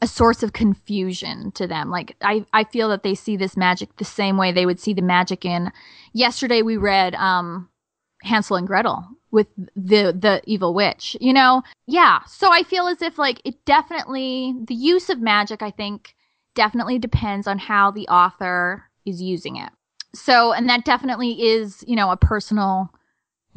a 0.00 0.06
source 0.06 0.42
of 0.42 0.54
confusion 0.54 1.52
to 1.52 1.66
them. 1.66 1.90
Like 1.90 2.16
I, 2.22 2.46
I 2.54 2.64
feel 2.64 2.88
that 2.88 3.02
they 3.02 3.14
see 3.14 3.36
this 3.36 3.56
magic 3.56 3.96
the 3.96 4.04
same 4.04 4.36
way 4.38 4.50
they 4.50 4.64
would 4.66 4.80
see 4.80 4.94
the 4.94 5.02
magic 5.02 5.44
in. 5.44 5.70
Yesterday 6.14 6.62
we 6.62 6.78
read 6.78 7.14
um, 7.16 7.68
Hansel 8.22 8.56
and 8.56 8.66
Gretel 8.66 9.06
with 9.30 9.46
the 9.76 10.16
the 10.18 10.40
evil 10.46 10.72
witch. 10.72 11.16
You 11.20 11.34
know, 11.34 11.62
yeah. 11.86 12.20
So 12.26 12.50
I 12.50 12.62
feel 12.62 12.86
as 12.86 13.02
if 13.02 13.18
like 13.18 13.42
it 13.44 13.62
definitely 13.66 14.54
the 14.66 14.74
use 14.74 15.10
of 15.10 15.20
magic. 15.20 15.62
I 15.62 15.70
think 15.70 16.14
definitely 16.54 16.98
depends 16.98 17.46
on 17.46 17.58
how 17.58 17.90
the 17.90 18.08
author 18.08 18.84
is 19.04 19.20
using 19.20 19.56
it. 19.56 19.70
So 20.14 20.52
and 20.52 20.66
that 20.70 20.86
definitely 20.86 21.42
is 21.42 21.84
you 21.86 21.94
know 21.94 22.10
a 22.10 22.16
personal 22.16 22.90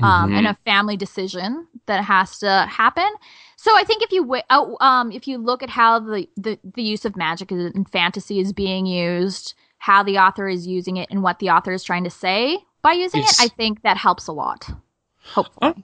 um, 0.04 0.32
Mhm. 0.32 0.38
and 0.38 0.48
a 0.48 0.58
family 0.66 0.98
decision 0.98 1.68
that 1.88 2.04
has 2.04 2.40
to 2.40 2.66
happen. 2.70 3.10
So 3.56 3.76
I 3.76 3.84
think 3.84 4.04
if 4.04 4.12
you 4.12 4.22
wi- 4.22 4.44
oh, 4.50 4.78
um, 4.82 5.12
if 5.12 5.28
you 5.28 5.38
look 5.38 5.64
at 5.64 5.70
how 5.70 6.00
the, 6.00 6.30
the 6.38 6.60
the 6.76 6.84
use 6.84 7.06
of 7.06 7.16
magic 7.16 7.52
in 7.52 7.86
fantasy 7.86 8.40
is 8.40 8.54
being 8.54 8.86
used, 8.86 9.54
how 9.80 10.04
the 10.04 10.18
author 10.20 10.48
is 10.48 10.68
using 10.68 10.98
it, 10.98 11.08
and 11.10 11.24
what 11.24 11.40
the 11.40 11.50
author 11.50 11.72
is 11.74 11.84
trying 11.84 12.04
to 12.04 12.10
say 12.10 12.60
by 12.82 12.94
using 12.94 13.22
Yes. 13.22 13.40
it, 13.40 13.46
I 13.46 13.48
think 13.56 13.82
that 13.82 13.98
helps 13.98 14.28
a 14.28 14.32
lot. 14.34 14.70
Hopefully, 15.34 15.84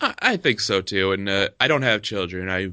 I, 0.00 0.14
I 0.20 0.36
think 0.36 0.60
so 0.60 0.80
too. 0.80 1.12
And 1.12 1.28
uh, 1.28 1.48
I 1.60 1.68
don't 1.68 1.82
have 1.82 2.02
children. 2.02 2.50
I 2.50 2.72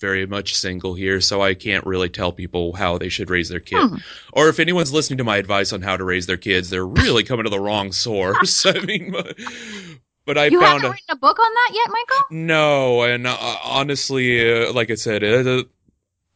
very 0.00 0.26
much 0.26 0.54
single 0.56 0.94
here, 0.94 1.20
so 1.20 1.40
I 1.40 1.54
can't 1.54 1.86
really 1.86 2.08
tell 2.10 2.32
people 2.32 2.72
how 2.74 2.98
they 2.98 3.08
should 3.08 3.30
raise 3.30 3.48
their 3.48 3.60
kid. 3.60 3.78
Hmm. 3.88 3.96
Or 4.32 4.48
if 4.48 4.58
anyone's 4.58 4.92
listening 4.92 5.18
to 5.18 5.24
my 5.24 5.36
advice 5.38 5.72
on 5.72 5.80
how 5.82 5.96
to 5.96 6.04
raise 6.04 6.26
their 6.26 6.36
kids, 6.36 6.68
they're 6.68 6.84
really 6.86 7.22
coming 7.22 7.44
to 7.44 7.50
the 7.50 7.60
wrong 7.60 7.92
source. 7.92 8.66
I 8.66 8.80
mean, 8.80 9.14
but, 10.26 10.38
I 10.38 10.46
you 10.46 10.60
found 10.60 10.82
haven't 10.82 10.86
a, 10.86 10.90
written 10.90 11.10
a 11.10 11.16
book 11.16 11.38
on 11.38 11.52
that 11.54 11.70
yet, 11.72 11.88
Michael? 11.90 12.24
no, 12.30 13.02
and 13.02 13.26
uh, 13.26 13.36
honestly, 13.64 14.66
uh, 14.66 14.72
like 14.72 14.90
I 14.90 14.94
said, 14.94 15.22
uh, 15.24 15.64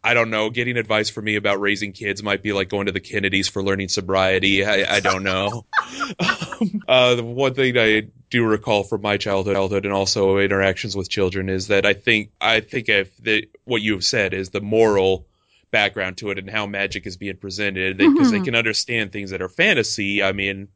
I 0.03 0.15
don't 0.15 0.31
know. 0.31 0.49
Getting 0.51 0.77
advice 0.77 1.11
from 1.11 1.25
me 1.25 1.37
about 1.37 1.61
raising 1.61 1.93
kids 1.93 2.23
might 2.23 2.43
be 2.43 2.53
like 2.53 2.69
going 2.69 2.87
to 2.87 2.93
the 2.93 3.01
Kennedys 3.01 3.49
for 3.49 3.63
learning 3.63 3.89
sobriety. 3.89 4.65
I, 4.65 4.97
I 4.97 5.01
don't 5.01 5.25
know. 5.25 5.67
um, 6.21 6.83
uh, 6.89 7.15
the 7.17 7.25
one 7.25 7.55
thing 7.55 7.77
I 7.77 8.03
do 8.31 8.45
recall 8.45 8.85
from 8.85 9.03
my 9.03 9.17
childhood, 9.17 9.57
childhood, 9.57 9.85
and 9.85 9.93
also 9.95 10.39
interactions 10.39 10.97
with 10.97 11.09
children 11.11 11.49
is 11.49 11.69
that 11.69 11.85
I 11.85 11.95
think 11.95 12.31
I 12.41 12.61
think 12.61 12.89
if 12.89 13.17
the 13.19 13.49
what 13.65 13.83
you 13.83 13.93
have 13.95 14.05
said 14.05 14.35
is 14.35 14.51
the 14.51 14.61
moral 14.61 15.27
background 15.71 16.17
to 16.19 16.31
it 16.31 16.39
and 16.39 16.49
how 16.49 16.67
magic 16.67 17.07
is 17.07 17.17
being 17.17 17.37
presented 17.37 17.99
because 17.99 18.31
they 18.31 18.41
Mhm. 18.41 18.45
can 18.45 18.55
understand 18.55 19.13
things 19.13 19.31
that 19.31 19.43
are 19.43 19.49
fantasy. 19.49 20.23
I 20.23 20.33
mean, 20.33 20.69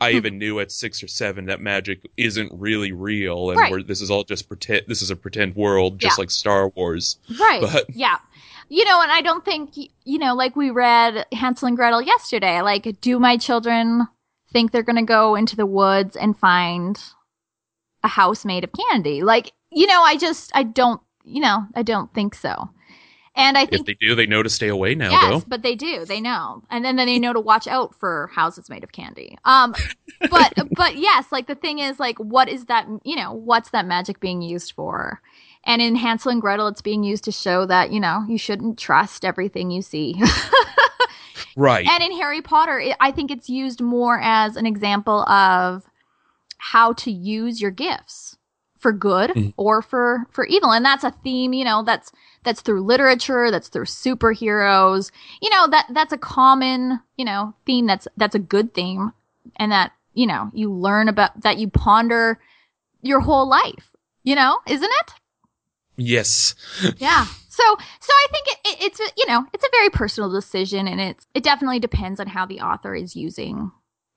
I 0.00 0.10
even 0.12 0.38
knew 0.38 0.60
at 0.60 0.70
six 0.72 1.02
or 1.02 1.08
seven 1.08 1.46
that 1.46 1.60
magic 1.60 2.08
isn't 2.16 2.52
really 2.54 2.92
real, 2.92 3.50
and 3.50 3.58
Right. 3.58 3.70
we're, 3.70 3.82
this 3.82 4.00
is 4.00 4.10
all 4.10 4.24
just 4.24 4.48
pretend. 4.48 4.82
This 4.86 5.02
is 5.02 5.10
a 5.10 5.16
pretend 5.16 5.56
world, 5.56 5.98
just 5.98 6.16
Yeah. 6.18 6.22
like 6.22 6.30
Star 6.30 6.68
Wars. 6.70 7.18
Right. 7.38 7.60
But- 7.62 7.86
yeah. 7.94 8.18
You 8.68 8.84
know, 8.84 9.02
and 9.02 9.10
I 9.10 9.20
don't 9.20 9.44
think, 9.44 9.72
you 9.76 10.18
know, 10.18 10.34
like 10.34 10.54
we 10.54 10.70
read 10.70 11.26
Hansel 11.32 11.66
and 11.68 11.76
Gretel 11.76 12.02
yesterday. 12.02 12.60
Like, 12.62 13.00
do 13.00 13.18
my 13.18 13.36
children 13.36 14.06
think 14.52 14.70
they're 14.70 14.84
going 14.84 14.94
to 14.96 15.02
go 15.02 15.34
into 15.34 15.56
the 15.56 15.66
woods 15.66 16.14
and 16.16 16.38
find 16.38 17.02
a 18.04 18.08
house 18.08 18.44
made 18.44 18.62
of 18.62 18.70
candy? 18.72 19.22
Like, 19.24 19.52
you 19.72 19.86
know, 19.88 20.02
I 20.02 20.16
just, 20.16 20.52
I 20.54 20.62
don't, 20.62 21.00
you 21.24 21.40
know, 21.40 21.66
I 21.74 21.82
don't 21.82 22.12
think 22.14 22.34
so. 22.36 22.70
And 23.40 23.56
I 23.56 23.62
If 23.62 23.70
think, 23.70 23.86
they 23.86 23.94
do, 23.94 24.14
they 24.14 24.26
know 24.26 24.42
to 24.42 24.50
stay 24.50 24.68
away 24.68 24.94
now, 24.94 25.10
yes, 25.10 25.30
though. 25.30 25.44
but 25.48 25.62
they 25.62 25.74
do, 25.74 26.04
they 26.04 26.20
know. 26.20 26.62
And 26.68 26.84
then, 26.84 26.96
then 26.96 27.06
they 27.06 27.18
know 27.18 27.32
to 27.32 27.40
watch 27.40 27.66
out 27.66 27.94
for 27.94 28.30
houses 28.34 28.68
made 28.68 28.84
of 28.84 28.92
candy. 28.92 29.38
Um, 29.46 29.74
but, 30.30 30.52
but 30.76 30.96
yes, 30.96 31.32
like 31.32 31.46
the 31.46 31.54
thing 31.54 31.78
is, 31.78 31.98
like, 31.98 32.18
what 32.18 32.50
is 32.50 32.66
that, 32.66 32.86
you 33.02 33.16
know, 33.16 33.32
what's 33.32 33.70
that 33.70 33.86
magic 33.86 34.20
being 34.20 34.42
used 34.42 34.72
for? 34.72 35.22
And 35.64 35.80
in 35.80 35.96
Hansel 35.96 36.30
and 36.32 36.40
Gretel, 36.40 36.68
it's 36.68 36.82
being 36.82 37.02
used 37.02 37.24
to 37.24 37.32
show 37.32 37.64
that, 37.64 37.90
you 37.90 38.00
know, 38.00 38.24
you 38.28 38.36
shouldn't 38.36 38.78
trust 38.78 39.24
everything 39.24 39.70
you 39.70 39.80
see. 39.82 40.20
Right. 41.56 41.86
and 41.86 42.02
in 42.02 42.12
Harry 42.12 42.42
Potter, 42.42 42.78
it, 42.78 42.96
I 43.00 43.10
think 43.10 43.30
it's 43.30 43.48
used 43.48 43.80
more 43.80 44.20
as 44.22 44.56
an 44.56 44.66
example 44.66 45.22
of 45.28 45.82
how 46.58 46.92
to 46.92 47.10
use 47.10 47.60
your 47.60 47.70
gifts 47.72 48.36
for 48.80 48.92
good 48.92 49.30
Mhm. 49.30 49.54
or 49.56 49.82
for 49.82 50.26
for 50.30 50.44
evil 50.46 50.72
and 50.72 50.84
that's 50.84 51.04
a 51.04 51.10
theme 51.22 51.52
you 51.52 51.64
know 51.64 51.84
that's 51.84 52.10
that's 52.44 52.62
through 52.62 52.82
literature 52.82 53.50
that's 53.50 53.68
through 53.68 53.84
superheroes 53.84 55.12
you 55.40 55.50
know 55.50 55.68
that 55.68 55.86
that's 55.90 56.12
a 56.12 56.18
common 56.18 56.98
you 57.16 57.24
know 57.24 57.54
theme 57.66 57.86
that's 57.86 58.08
that's 58.16 58.34
a 58.34 58.38
good 58.40 58.74
theme 58.74 59.12
and 59.56 59.70
that 59.70 59.92
you 60.14 60.26
know 60.26 60.50
you 60.54 60.72
learn 60.72 61.08
about 61.08 61.38
that 61.42 61.58
you 61.58 61.68
ponder 61.68 62.40
your 63.02 63.20
whole 63.20 63.48
life 63.48 63.90
you 64.24 64.34
know 64.34 64.58
isn't 64.66 64.90
it 64.90 65.12
yes. 65.96 66.54
yeah. 66.98 67.26
So 67.48 67.62
so 68.00 68.12
I 68.12 68.26
think 68.32 68.46
it, 68.48 68.58
it, 68.64 68.82
it's 68.86 69.00
a, 69.00 69.04
you 69.18 69.26
know 69.26 69.44
it's 69.52 69.64
a 69.64 69.70
very 69.70 69.90
personal 69.90 70.30
decision, 70.30 70.88
and 70.88 70.98
it's 71.00 71.26
it 71.34 71.42
definitely 71.42 71.78
depends 71.78 72.20
on 72.20 72.26
how 72.26 72.46
the 72.46 72.60
author 72.60 72.94
is 72.94 73.14
using 73.14 73.70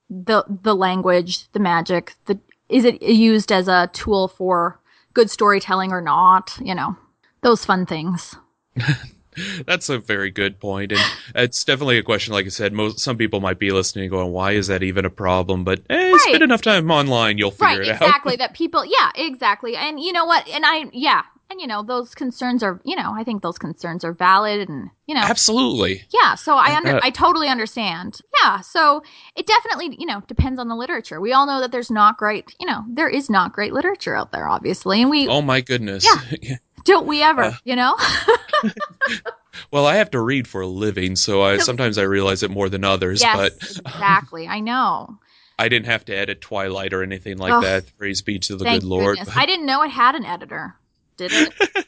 the 0.10 0.45
the 0.47 0.76
language, 0.76 1.52
the 1.52 1.60
magic. 1.60 2.15
The 2.26 2.39
is 2.73 2.86
it 2.86 3.01
used 3.01 3.51
as 3.51 3.67
a 3.67 3.89
tool 3.93 4.27
for 4.27 4.79
good 5.13 5.29
storytelling 5.29 5.91
or 5.91 6.01
not? 6.01 6.57
You 6.62 6.75
know 6.75 6.95
those 7.41 7.63
fun 7.65 7.86
things. 7.86 8.36
That's 9.65 9.89
a 9.89 9.97
very 9.97 10.29
good 10.29 10.59
point, 10.59 10.91
and 10.91 11.01
it's 11.36 11.63
definitely 11.63 11.97
a 11.97 12.03
question. 12.03 12.33
Like 12.33 12.45
I 12.45 12.49
said, 12.49 12.71
most 12.71 12.99
some 12.99 13.17
people 13.17 13.39
might 13.39 13.57
be 13.57 13.71
listening, 13.71 14.09
going, 14.09 14.31
"Why 14.31 14.51
is 14.51 14.67
that 14.67 14.83
even 14.83 15.05
a 15.05 15.09
problem?" 15.09 15.63
But 15.63 15.81
eh, 15.89 16.12
Right. 16.12 16.19
spend 16.21 16.43
enough 16.43 16.62
time 16.62 16.91
online, 16.91 17.38
you'll 17.39 17.51
figure 17.51 17.79
right. 17.79 17.88
it 17.88 17.89
out. 17.89 18.01
Exactly. 18.01 18.36
that 18.36 18.53
people. 18.53 18.86
Yeah. 18.86 19.09
Exactly. 19.15 19.75
And 19.75 19.99
you 19.99 20.13
know 20.13 20.25
what? 20.25 20.47
And 20.49 20.63
I. 20.65 20.86
Yeah. 20.93 21.23
And 21.53 21.61
you 21.61 21.67
know 21.67 21.83
those 21.83 22.15
concerns 22.15 22.63
are. 22.63 22.81
You 22.83 22.95
know 22.95 23.13
I 23.15 23.23
think 23.23 23.43
those 23.43 23.59
concerns 23.59 24.03
are 24.03 24.11
valid, 24.11 24.67
and 24.67 24.89
you 25.05 25.13
know 25.13 25.21
Absolutely. 25.21 26.03
Yeah, 26.11 26.33
so 26.33 26.55
I 26.55 26.75
under 26.75 26.95
Uh, 26.95 26.99
I 27.03 27.11
totally 27.11 27.47
understand. 27.47 28.19
Yeah, 28.41 28.61
so 28.61 29.03
it 29.35 29.45
definitely, 29.45 29.95
you 29.99 30.07
know, 30.07 30.23
depends 30.27 30.59
on 30.59 30.67
the 30.67 30.75
literature. 30.75 31.21
We 31.21 31.31
all 31.31 31.45
know 31.45 31.61
that 31.61 31.71
there's 31.71 31.91
not 31.91 32.17
great, 32.17 32.55
you 32.59 32.65
know, 32.65 32.83
there 32.89 33.07
is 33.07 33.29
not 33.29 33.53
great 33.53 33.71
literature 33.71 34.15
out 34.15 34.31
there 34.31 34.47
obviously. 34.49 35.01
And 35.01 35.11
we 35.11 35.27
Oh 35.27 35.43
my 35.43 35.61
goodness. 35.61 36.05
yeah 36.05 36.55
don't 36.85 37.05
we 37.05 37.21
ever, 37.21 37.43
uh, 37.43 37.53
you 37.63 37.75
know? 37.75 37.95
well, 39.71 39.85
I 39.85 39.97
have 39.97 40.09
to 40.11 40.19
read 40.19 40.47
for 40.47 40.61
a 40.61 40.67
living, 40.67 41.15
so 41.15 41.43
I 41.43 41.59
sometimes 41.59 41.99
I 41.99 42.03
realize 42.03 42.41
it 42.41 42.49
more 42.51 42.67
than 42.67 42.83
others. 42.83 43.21
yes, 43.21 43.35
But 43.37 43.53
exactly. 43.53 44.47
I 44.47 44.59
know. 44.59 45.19
I 45.59 45.69
didn't 45.69 45.85
have 45.85 46.05
to 46.05 46.17
edit 46.17 46.41
Twilight 46.41 46.93
or 46.93 47.03
anything 47.03 47.37
like 47.37 47.53
Ugh. 47.53 47.63
that. 47.63 47.97
Praise 47.97 48.23
be 48.23 48.39
to 48.39 48.55
the 48.55 48.65
good 48.65 48.83
Lord. 48.83 49.19
I 49.35 49.45
didn't 49.45 49.67
know 49.67 49.83
it 49.83 49.91
had 49.91 50.15
an 50.15 50.25
editor. 50.25 50.75
Did 51.17 51.32
it? 51.34 51.86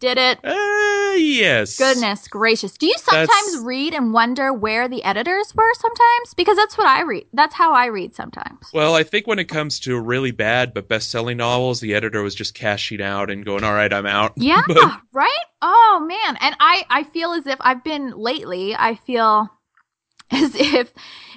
Did 0.00 0.18
it? 0.18 0.38
Uh, 1.16 1.18
yes. 1.18 1.78
Goodness 1.78 2.28
gracious. 2.28 2.76
Do 2.76 2.84
you 2.84 2.94
sometimes 2.98 3.28
That's- 3.28 3.56
read 3.64 3.94
and 3.94 4.12
wonder 4.12 4.52
where 4.52 4.86
the 4.86 5.02
editors 5.02 5.54
were 5.54 5.72
sometimes? 5.72 6.34
Because 6.36 6.58
that's 6.58 6.76
what 6.76 6.86
I 6.86 7.00
read. 7.00 7.24
That's 7.32 7.54
how 7.54 7.72
I 7.72 7.86
read 7.86 8.14
sometimes. 8.14 8.68
Well, 8.74 8.94
I 8.94 9.02
think 9.02 9.26
when 9.26 9.38
it 9.38 9.46
comes 9.46 9.80
to 9.80 9.98
really 9.98 10.30
bad 10.30 10.74
but 10.74 10.88
best-selling 10.90 11.38
novels, 11.38 11.80
the 11.80 11.94
editor 11.94 12.22
was 12.22 12.34
just 12.34 12.52
cashing 12.52 13.00
out 13.00 13.30
and 13.30 13.46
going, 13.46 13.64
"All 13.64 13.72
right, 13.72 13.90
I'm 13.90 14.04
out." 14.04 14.34
Yeah, 14.36 14.60
But- 14.66 15.00
right? 15.14 15.44
Oh 15.62 16.04
man. 16.06 16.36
And 16.42 16.54
I 16.60 16.84
I 16.90 17.04
feel 17.04 17.32
as 17.32 17.46
if 17.46 17.56
I've 17.60 17.82
been 17.82 18.10
lately, 18.10 18.74
I 18.76 18.96
feel 18.96 19.48
as 20.30 20.54
if 20.54 20.92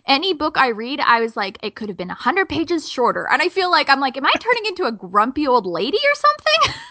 any 0.08 0.34
book 0.34 0.58
I 0.58 0.70
read, 0.70 1.00
I 1.00 1.22
was 1.22 1.38
like, 1.38 1.58
it 1.64 1.76
could 1.76 1.88
have 1.88 1.98
been 1.98 2.10
100 2.10 2.50
pages 2.50 2.90
shorter. 2.90 3.30
And 3.32 3.42
I 3.42 3.48
feel 3.48 3.72
like 3.72 3.90
I'm 3.90 4.02
like, 4.02 4.18
am 4.18 4.26
I 4.26 4.34
turning 4.42 4.66
into 4.66 4.84
a 4.84 4.92
grumpy 4.92 5.48
old 5.48 5.66
lady 5.66 6.00
or 6.04 6.16
something? 6.16 6.82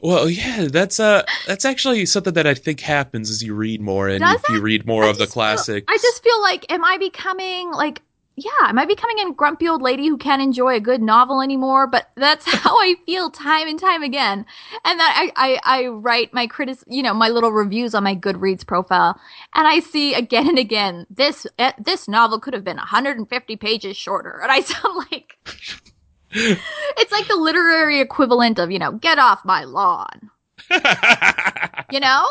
Well, 0.00 0.28
yeah, 0.28 0.68
that's 0.70 1.00
uh 1.00 1.24
that's 1.46 1.64
actually 1.64 2.04
something 2.06 2.34
that 2.34 2.46
I 2.46 2.54
think 2.54 2.80
happens 2.80 3.30
as 3.30 3.42
you 3.42 3.54
read 3.54 3.80
more 3.80 4.08
and 4.08 4.20
Does 4.20 4.40
if 4.40 4.48
you 4.50 4.60
read 4.60 4.86
more 4.86 5.04
I 5.04 5.08
of 5.08 5.18
the 5.18 5.24
feel- 5.26 5.32
classics. 5.32 5.86
I 5.88 5.96
just 5.98 6.22
feel 6.22 6.40
like, 6.42 6.70
am 6.70 6.84
I 6.84 6.98
becoming 6.98 7.70
like, 7.70 8.02
yeah, 8.38 8.50
am 8.68 8.78
I 8.78 8.84
becoming 8.84 9.18
a 9.20 9.32
grumpy 9.32 9.66
old 9.66 9.80
lady 9.80 10.06
who 10.08 10.18
can't 10.18 10.42
enjoy 10.42 10.74
a 10.74 10.80
good 10.80 11.00
novel 11.00 11.40
anymore? 11.40 11.86
But 11.86 12.10
that's 12.16 12.44
how 12.52 12.76
I 12.76 12.94
feel 13.06 13.30
time 13.30 13.66
and 13.66 13.80
time 13.80 14.02
again. 14.02 14.44
And 14.84 15.00
that 15.00 15.32
I, 15.36 15.58
I, 15.64 15.82
I 15.82 15.86
write 15.86 16.34
my 16.34 16.46
critic, 16.46 16.78
you 16.86 17.02
know, 17.02 17.14
my 17.14 17.30
little 17.30 17.50
reviews 17.50 17.94
on 17.94 18.04
my 18.04 18.14
Goodreads 18.14 18.66
profile, 18.66 19.18
and 19.54 19.66
I 19.66 19.80
see 19.80 20.12
again 20.12 20.48
and 20.50 20.58
again 20.58 21.06
this 21.08 21.46
eh, 21.58 21.72
this 21.78 22.06
novel 22.08 22.38
could 22.38 22.52
have 22.52 22.64
been 22.64 22.76
150 22.76 23.56
pages 23.56 23.96
shorter, 23.96 24.38
and 24.42 24.52
I 24.52 24.60
sound 24.72 25.06
like 25.10 25.38
it's 26.98 27.12
like 27.12 27.26
the 27.28 27.36
literary 27.36 28.00
equivalent 28.00 28.58
of 28.58 28.70
you 28.70 28.78
know, 28.78 28.92
get 28.92 29.18
off 29.18 29.44
my 29.44 29.64
lawn, 29.64 30.30
you 31.90 32.00
know? 32.00 32.26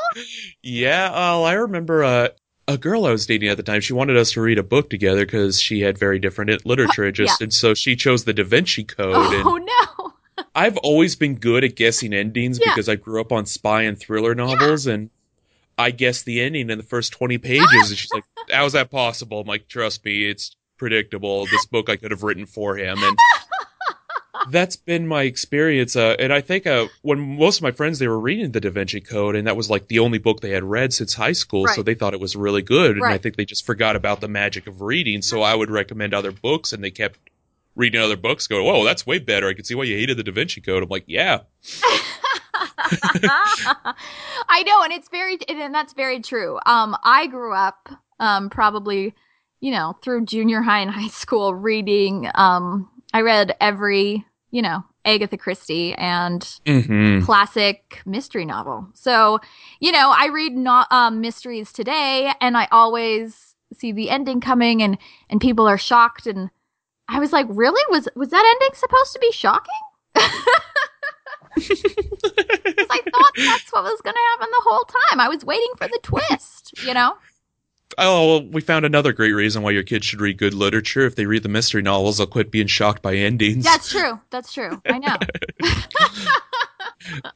yeah, 0.63 1.11
well, 1.11 1.45
I 1.45 1.53
remember 1.53 2.03
uh, 2.03 2.27
a 2.67 2.77
girl 2.77 3.05
I 3.05 3.11
was 3.11 3.25
dating 3.25 3.49
at 3.49 3.57
the 3.57 3.63
time. 3.63 3.81
She 3.81 3.93
wanted 3.93 4.17
us 4.17 4.31
to 4.33 4.41
read 4.41 4.57
a 4.59 4.63
book 4.63 4.89
together 4.89 5.25
because 5.25 5.59
she 5.61 5.81
had 5.81 5.97
very 5.97 6.19
different 6.19 6.65
literature 6.65 7.05
interests, 7.05 7.41
and 7.41 7.53
so 7.53 7.73
she 7.73 7.95
chose 7.95 8.23
the 8.25 8.33
Da 8.33 8.43
Vinci 8.43 8.83
Code. 8.83 9.33
and 9.33 9.45
Oh 9.47 9.57
no. 9.57 10.13
I've 10.55 10.77
always 10.77 11.15
been 11.15 11.35
good 11.35 11.63
at 11.63 11.75
guessing 11.75 12.13
endings 12.13 12.59
Yeah. 12.59 12.71
because 12.71 12.89
I 12.89 12.95
grew 12.95 13.21
up 13.21 13.31
on 13.31 13.45
spy 13.45 13.83
and 13.83 13.97
thriller 13.99 14.35
novels, 14.35 14.87
and 14.87 15.09
I 15.77 15.91
guessed 15.91 16.25
the 16.25 16.41
ending 16.41 16.69
in 16.69 16.77
the 16.77 16.83
first 16.83 17.11
twenty 17.13 17.37
pages. 17.37 17.89
and 17.89 17.97
she's 17.97 18.11
like, 18.13 18.23
"How 18.51 18.65
is 18.65 18.73
that 18.73 18.89
possible?" 18.91 19.41
I'm 19.41 19.47
like, 19.47 19.67
"Trust 19.67 20.03
me, 20.05 20.29
it's 20.29 20.55
predictable. 20.77 21.45
This 21.45 21.65
book 21.65 21.89
I 21.89 21.95
could 21.97 22.11
have 22.11 22.23
written 22.23 22.45
for 22.45 22.77
him." 22.77 22.97
And 23.01 23.17
that's 24.49 24.75
been 24.75 25.08
my 25.08 25.23
experience. 25.23 25.95
Uh, 25.95 26.15
and 26.19 26.31
I 26.34 26.41
think 26.41 26.67
uh, 26.67 26.88
when 27.01 27.38
most 27.38 27.58
of 27.58 27.63
my 27.63 27.71
friends 27.71 27.99
they 27.99 28.08
were 28.08 28.19
reading 28.19 28.51
the 28.51 28.62
Da 28.62 28.69
Vinci 28.69 29.01
Code, 29.01 29.36
and 29.36 29.47
that 29.47 29.55
was 29.58 29.69
like 29.69 29.88
the 29.88 29.99
only 29.99 30.17
book 30.17 30.41
they 30.41 30.51
had 30.51 30.63
read 30.63 30.93
since 30.93 31.13
high 31.13 31.31
school, 31.34 31.67
so 31.75 31.84
they 31.84 31.95
thought 31.95 32.13
it 32.13 32.19
was 32.19 32.36
really 32.36 32.62
good. 32.62 32.97
And 32.97 33.05
I 33.05 33.17
think 33.17 33.36
they 33.36 33.45
just 33.45 33.65
forgot 33.65 33.95
about 33.95 34.21
the 34.21 34.27
magic 34.27 34.67
of 34.67 34.81
reading. 34.81 35.21
So 35.21 35.41
I 35.41 35.55
would 35.55 35.71
recommend 35.71 36.13
other 36.13 36.31
books, 36.31 36.73
and 36.73 36.84
they 36.84 36.91
kept 36.91 37.19
reading 37.75 38.01
other 38.01 38.17
books, 38.17 38.47
going, 38.47 38.65
"Whoa, 38.65 38.86
that's 38.86 39.05
way 39.05 39.19
better." 39.19 39.47
I 39.47 39.53
can 39.53 39.65
see 39.65 39.75
why 39.75 39.84
you 39.84 39.95
hated 39.97 40.17
the 40.17 40.23
Da 40.23 40.31
Vinci 40.31 40.62
Code. 40.62 40.84
I'm 40.84 40.89
like, 40.89 41.05
"Yeah." 41.08 41.41
I 44.47 44.63
know, 44.65 44.84
and 44.84 44.93
it's 44.93 45.10
very, 45.10 45.38
and 45.47 45.73
that's 45.73 45.93
very 45.93 46.21
true. 46.21 46.60
Um, 46.65 46.95
I 47.03 47.27
grew 47.27 47.53
up, 47.53 47.89
um, 48.19 48.49
probably, 48.49 49.13
you 49.60 49.71
know, 49.71 49.97
through 50.01 50.25
junior 50.25 50.62
high 50.62 50.79
and 50.79 50.91
high 50.91 51.08
school 51.08 51.53
reading. 51.53 52.29
Um, 52.36 52.89
I 53.13 53.21
read 53.21 53.55
every, 53.60 54.25
you 54.55 54.61
know, 54.61 54.85
Agatha 55.03 55.37
Christie 55.37 55.93
and 55.95 56.41
Mm-hmm. 56.65 57.25
classic 57.25 58.01
mystery 58.05 58.45
novel. 58.45 58.87
So, 58.93 59.39
you 59.81 59.91
know, 59.91 60.13
I 60.15 60.27
read 60.27 60.53
not 60.53 60.89
um, 60.91 61.19
mysteries 61.19 61.73
today, 61.73 62.31
and 62.39 62.55
I 62.55 62.69
always 62.71 63.53
see 63.73 63.91
the 63.91 64.09
ending 64.09 64.39
coming, 64.39 64.81
and 64.81 64.97
and 65.29 65.41
people 65.41 65.67
are 65.67 65.77
shocked, 65.77 66.25
and 66.25 66.49
I 67.09 67.19
was 67.19 67.33
like, 67.33 67.47
really? 67.49 67.83
Was 67.89 68.07
was 68.15 68.29
that 68.29 68.55
ending 68.55 68.75
supposed 68.75 69.11
to 69.11 69.19
be 69.19 69.31
shocking? 69.33 69.73
Because 72.77 72.87
I 72.91 73.01
thought 73.11 73.33
that's 73.45 73.71
what 73.71 73.83
was 73.83 74.01
going 74.01 74.15
to 74.15 74.19
happen 74.31 74.47
the 74.51 74.63
whole 74.69 74.83
time. 74.83 75.19
I 75.19 75.29
was 75.29 75.45
waiting 75.45 75.71
for 75.77 75.87
the 75.87 75.99
twist, 76.03 76.73
you 76.81 76.93
know? 76.93 77.13
Oh, 77.97 78.27
well, 78.27 78.47
we 78.47 78.62
found 78.62 78.86
another 78.86 79.13
great 79.13 79.31
reason 79.31 79.62
why 79.63 79.71
your 79.71 79.84
kids 79.84 80.05
should 80.05 80.19
read 80.21 80.38
good 80.38 80.53
literature. 80.53 81.05
If 81.05 81.15
they 81.15 81.25
read 81.25 81.43
the 81.43 81.49
mystery 81.49 81.81
novels, 81.81 82.17
they'll 82.17 82.27
quit 82.27 82.51
being 82.51 82.67
shocked 82.67 83.01
by 83.01 83.15
endings. 83.15 83.63
That's 83.63 83.89
true. 83.89 84.19
That's 84.31 84.51
true. 84.53 84.81
I 84.86 84.97
know. 84.99 85.15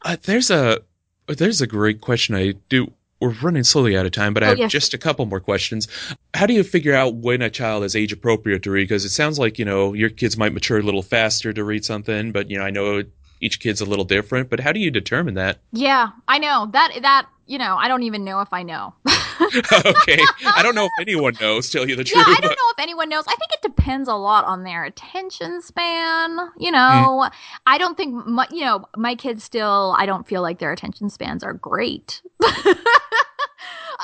Uh, 0.02 0.18
there's 0.24 0.50
a 0.50 0.80
there's 1.28 1.62
a 1.62 1.68
great 1.68 2.02
question. 2.02 2.34
I 2.36 2.54
do. 2.70 2.92
We're 3.22 3.36
running 3.42 3.64
slowly 3.64 3.96
out 3.98 4.06
of 4.06 4.14
time, 4.14 4.34
but 4.34 4.42
I 4.44 4.48
Oh, 4.48 4.50
have 4.50 4.58
yes. 4.60 4.72
just 4.72 4.94
a 4.94 4.98
couple 4.98 5.26
more 5.26 5.40
questions. 5.42 5.88
How 6.34 6.46
do 6.48 6.54
you 6.54 6.64
figure 6.64 6.96
out 6.96 7.16
when 7.16 7.42
a 7.44 7.50
child 7.50 7.84
is 7.84 7.96
age 7.96 8.12
appropriate 8.14 8.64
to 8.64 8.72
read? 8.72 8.86
Because 8.88 9.06
it 9.06 9.10
sounds 9.10 9.38
like 9.38 9.60
you 9.60 9.66
know 9.66 9.94
your 9.94 10.10
kids 10.10 10.38
might 10.38 10.54
mature 10.54 10.80
a 10.80 10.82
little 10.82 11.04
faster 11.04 11.54
to 11.54 11.64
read 11.64 11.86
something, 11.86 12.32
but 12.32 12.50
you 12.50 12.58
know 12.58 12.64
I 12.64 12.72
know 12.72 13.04
each 13.40 13.60
kid's 13.60 13.82
a 13.82 13.86
little 13.86 14.06
different. 14.06 14.50
But 14.50 14.60
how 14.60 14.72
do 14.72 14.80
you 14.80 14.92
determine 14.92 15.36
that? 15.36 15.60
Yeah, 15.72 16.10
I 16.28 16.40
know. 16.40 16.70
That, 16.72 17.00
that, 17.02 17.28
you 17.46 17.58
know, 17.58 17.76
I 17.78 17.88
don't 17.88 18.04
even 18.04 18.24
know 18.24 18.42
if 18.42 18.52
I 18.52 18.64
know. 18.64 18.94
okay, 19.42 20.20
I 20.46 20.62
don't 20.62 20.76
know 20.76 20.86
if 20.86 20.92
anyone 21.00 21.34
knows. 21.40 21.70
Tell 21.70 21.88
you 21.88 21.96
the 21.96 22.04
truth. 22.04 22.24
Yeah. 22.28 22.36
I 22.38 22.42
don't 22.42 22.52
know 22.52 22.70
if 22.72 22.80
anyone 22.80 23.10
knows. 23.10 23.24
I 23.28 23.36
think 23.36 23.52
it 23.54 23.62
depends 23.62 24.08
a 24.08 24.14
lot 24.14 24.46
on 24.46 24.64
their 24.64 24.84
attention 24.84 25.62
span. 25.62 26.38
You 26.58 26.72
know, 26.72 27.30
I 27.66 27.78
don't 27.78 27.96
think 27.96 28.14
my, 28.28 28.48
you 28.52 28.66
know 28.66 28.86
my 28.96 29.16
kids 29.16 29.44
still. 29.44 29.96
I 29.98 30.06
don't 30.06 30.28
feel 30.28 30.42
like 30.42 30.60
their 30.60 30.72
attention 30.72 31.10
spans 31.10 31.44
are 31.44 31.54
great. 31.54 32.22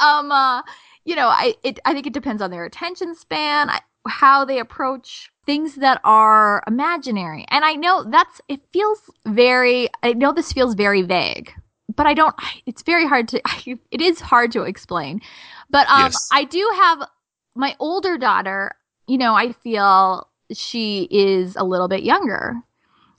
um, 0.02 0.32
uh, 0.32 0.62
you 1.04 1.16
know, 1.16 1.28
I 1.28 1.56
it 1.64 1.80
I 1.86 1.94
think 1.94 2.08
it 2.08 2.14
depends 2.14 2.42
on 2.42 2.52
their 2.52 2.66
attention 2.66 3.14
span, 3.14 3.70
I, 3.70 3.82
how 4.08 4.46
they 4.46 4.60
approach 4.60 5.32
things 5.46 5.76
that 5.76 6.02
are 6.04 6.64
imaginary. 6.68 7.46
And 7.50 7.64
I 7.64 7.74
know 7.74 8.04
that's 8.04 8.42
it 8.48 8.62
feels 8.74 9.00
very. 9.26 9.90
I 10.04 10.14
know 10.14 10.32
this 10.32 10.52
feels 10.52 10.76
very 10.76 11.02
vague, 11.02 11.52
but 11.96 12.08
I 12.08 12.14
don't. 12.14 12.36
It's 12.66 12.82
very 12.82 13.08
hard 13.08 13.28
to. 13.30 13.42
It 13.92 14.02
is 14.02 14.20
hard 14.20 14.52
to 14.54 14.64
explain. 14.64 15.22
But 15.70 15.88
um, 15.90 16.12
Yes. 16.12 16.30
I 16.32 16.44
do 16.44 16.70
have 16.76 17.10
my 17.56 17.76
older 17.80 18.18
daughter. 18.18 18.76
You 19.08 19.18
know, 19.18 19.36
I 19.36 19.52
feel 19.52 20.28
she 20.52 21.08
is 21.12 21.56
a 21.56 21.64
little 21.64 21.88
bit 21.88 22.04
younger, 22.04 22.56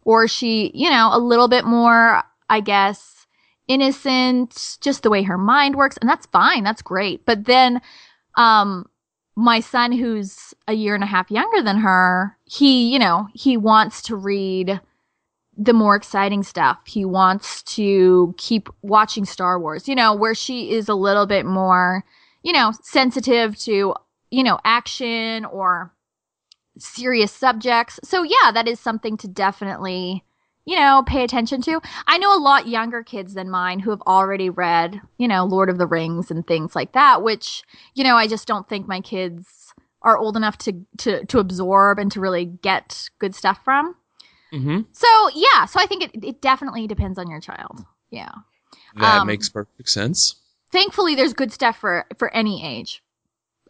or 0.05 0.29
she, 0.29 0.71
you 0.75 0.91
know, 0.91 1.11
a 1.13 1.19
little 1.19 1.49
bit 1.49 1.65
more. 1.65 2.23
I 2.49 2.61
guess 2.61 3.27
innocent, 3.69 4.79
just 4.81 5.03
the 5.03 5.11
way 5.11 5.23
her 5.25 5.39
mind 5.39 5.75
works, 5.75 5.97
and 5.97 6.09
that's 6.09 6.27
fine. 6.27 6.63
That's 6.63 6.83
great. 6.83 7.27
But 7.27 7.45
then, 7.45 7.81
um, 8.37 8.87
my 9.37 9.61
son, 9.61 9.93
who's 9.93 10.55
a 10.67 10.73
year 10.73 10.95
and 10.95 11.05
a 11.05 11.07
half 11.07 11.31
younger 11.31 11.63
than 11.63 11.77
her, 11.77 12.37
he, 12.47 12.91
you 12.91 12.99
know, 12.99 13.29
he 13.35 13.57
wants 13.57 14.03
to 14.03 14.17
read 14.17 14.81
the 15.59 15.73
more 15.73 15.95
exciting 15.95 16.43
stuff. 16.43 16.79
He 16.87 17.05
wants 17.05 17.63
to 17.63 18.35
keep 18.39 18.69
watching 18.83 19.25
Star 19.25 19.59
Wars, 19.61 19.89
you 19.89 19.95
know, 19.95 20.15
where 20.15 20.35
she 20.35 20.73
is 20.73 20.89
a 20.89 20.95
little 20.95 21.27
bit 21.27 21.47
more, 21.47 22.05
you 22.43 22.53
know, 22.53 22.73
sensitive 22.83 23.59
to, 23.61 23.95
you 24.31 24.43
know, 24.43 24.59
action 24.65 25.45
or 25.45 25.93
serious 26.79 27.33
subjects. 27.33 27.99
So 28.05 28.23
yeah, 28.23 28.53
that 28.53 28.69
is 28.69 28.81
something 28.81 29.17
to 29.19 29.29
definitely, 29.29 30.25
you 30.67 30.77
know, 30.77 31.03
pay 31.07 31.25
attention 31.25 31.63
to. 31.63 31.81
I 32.07 32.19
know 32.19 32.37
a 32.37 32.43
lot 32.43 32.67
younger 32.69 33.03
kids 33.03 33.35
than 33.35 33.49
mine 33.49 33.79
who 33.79 33.91
have 33.91 34.03
already 34.03 34.51
read, 34.51 35.01
you 35.17 35.29
know, 35.29 35.45
Lord 35.45 35.71
of 35.71 35.79
the 35.79 35.87
Rings 35.87 36.31
and 36.31 36.47
things 36.47 36.75
like 36.77 36.93
that, 36.93 37.23
which, 37.23 37.63
you 37.95 38.05
know, 38.05 38.17
I 38.17 38.27
just 38.27 38.47
don't 38.49 38.69
think 38.69 38.87
my 38.87 39.01
kids 39.01 39.73
are 40.03 40.19
old 40.19 40.37
enough 40.37 40.59
to 40.59 40.73
to 40.99 41.25
to 41.27 41.39
absorb 41.39 41.99
and 41.99 42.13
to 42.13 42.21
really 42.21 42.45
get 42.45 43.09
good 43.19 43.35
stuff 43.35 43.61
from. 43.65 43.97
hmm 44.53 44.81
So 44.93 45.09
yeah, 45.35 45.67
so 45.67 45.81
I 45.81 45.87
think 45.87 46.03
it 46.05 46.11
it 46.25 46.41
definitely 46.43 46.87
depends 46.87 47.19
on 47.19 47.31
your 47.31 47.41
child. 47.41 47.81
Yeah. 48.11 48.31
That 48.97 49.21
Um, 49.21 49.29
makes 49.29 49.49
perfect 49.49 49.89
sense. 49.89 50.37
Thankfully 50.73 51.15
there's 51.15 51.33
good 51.33 51.53
stuff 51.53 51.77
for 51.79 52.07
for 52.19 52.33
any 52.35 52.65
age. 52.65 53.03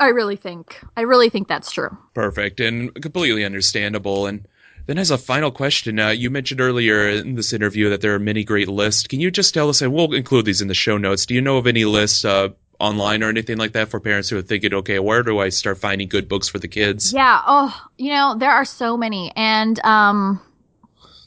I 0.00 0.08
really 0.08 0.36
think 0.36 0.82
I 0.96 1.02
really 1.02 1.30
think 1.30 1.48
that's 1.48 1.70
true. 1.70 1.96
Perfect 2.14 2.60
and 2.60 2.94
completely 3.02 3.44
understandable. 3.44 4.26
And 4.26 4.46
then, 4.86 4.98
as 4.98 5.10
a 5.10 5.18
final 5.18 5.50
question, 5.50 5.98
uh, 5.98 6.08
you 6.10 6.30
mentioned 6.30 6.60
earlier 6.60 7.08
in 7.08 7.34
this 7.34 7.52
interview 7.52 7.90
that 7.90 8.00
there 8.00 8.14
are 8.14 8.18
many 8.18 8.44
great 8.44 8.68
lists. 8.68 9.06
Can 9.06 9.20
you 9.20 9.30
just 9.30 9.52
tell 9.52 9.68
us, 9.68 9.82
and 9.82 9.92
we'll 9.92 10.12
include 10.14 10.44
these 10.44 10.60
in 10.60 10.68
the 10.68 10.74
show 10.74 10.96
notes, 10.96 11.26
do 11.26 11.34
you 11.34 11.40
know 11.40 11.56
of 11.56 11.66
any 11.66 11.84
lists 11.84 12.24
uh, 12.24 12.48
online 12.78 13.22
or 13.22 13.28
anything 13.28 13.58
like 13.58 13.72
that 13.72 13.88
for 13.88 14.00
parents 14.00 14.28
who 14.28 14.38
are 14.38 14.42
thinking, 14.42 14.74
okay, 14.74 14.98
where 14.98 15.22
do 15.22 15.38
I 15.38 15.48
start 15.48 15.78
finding 15.78 16.08
good 16.08 16.28
books 16.28 16.48
for 16.48 16.58
the 16.58 16.68
kids? 16.68 17.12
Yeah. 17.12 17.42
Oh, 17.46 17.88
you 17.96 18.10
know, 18.10 18.36
there 18.38 18.50
are 18.50 18.64
so 18.64 18.96
many. 18.96 19.32
And 19.36 19.78
um 19.84 20.40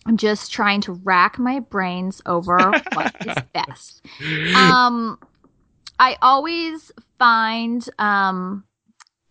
I'm 0.06 0.17
just 0.17 0.52
trying 0.52 0.82
to 0.82 0.93
rack 0.93 1.38
my 1.38 1.60
brains 1.60 2.22
over 2.26 2.72
what 2.93 3.13
is 3.26 3.36
best. 3.54 4.06
Um 4.56 5.19
I 6.00 6.17
always 6.22 6.91
find 7.17 7.88
um 7.98 8.63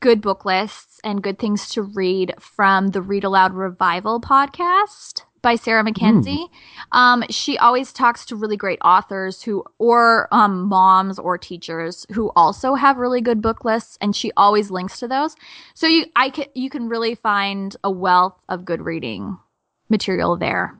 good 0.00 0.20
book 0.20 0.44
lists 0.44 1.00
and 1.04 1.22
good 1.22 1.38
things 1.38 1.68
to 1.70 1.82
read 1.82 2.34
from 2.38 2.88
the 2.88 3.02
Read 3.02 3.24
Aloud 3.24 3.52
Revival 3.52 4.20
podcast 4.20 5.22
by 5.42 5.54
Sarah 5.54 5.84
Mackenzie. 5.84 6.46
Um, 6.92 7.24
she 7.30 7.58
always 7.58 7.92
talks 7.92 8.24
to 8.26 8.36
really 8.36 8.56
great 8.56 8.78
authors 8.84 9.42
who, 9.42 9.64
or 9.78 10.28
um, 10.32 10.62
moms 10.68 11.18
or 11.18 11.38
teachers 11.38 12.06
who 12.12 12.30
also 12.34 12.74
have 12.74 12.96
really 12.96 13.20
good 13.20 13.40
book 13.40 13.64
lists, 13.64 13.98
and 14.00 14.14
she 14.14 14.32
always 14.36 14.70
links 14.70 14.98
to 15.00 15.08
those. 15.08 15.36
So 15.74 15.86
you, 15.86 16.06
I 16.16 16.30
can, 16.30 16.46
you 16.54 16.70
can 16.70 16.88
really 16.88 17.14
find 17.14 17.76
a 17.84 17.90
wealth 17.90 18.38
of 18.48 18.64
good 18.64 18.82
reading 18.82 19.38
material 19.88 20.36
there. 20.36 20.76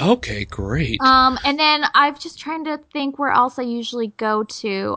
Okay, 0.00 0.44
great. 0.44 1.00
Um, 1.00 1.38
and 1.44 1.58
then 1.58 1.84
I'm 1.94 2.16
just 2.16 2.38
trying 2.38 2.64
to 2.66 2.78
think 2.92 3.18
where 3.18 3.32
else 3.32 3.58
I 3.58 3.62
usually 3.62 4.08
go 4.16 4.44
to. 4.44 4.96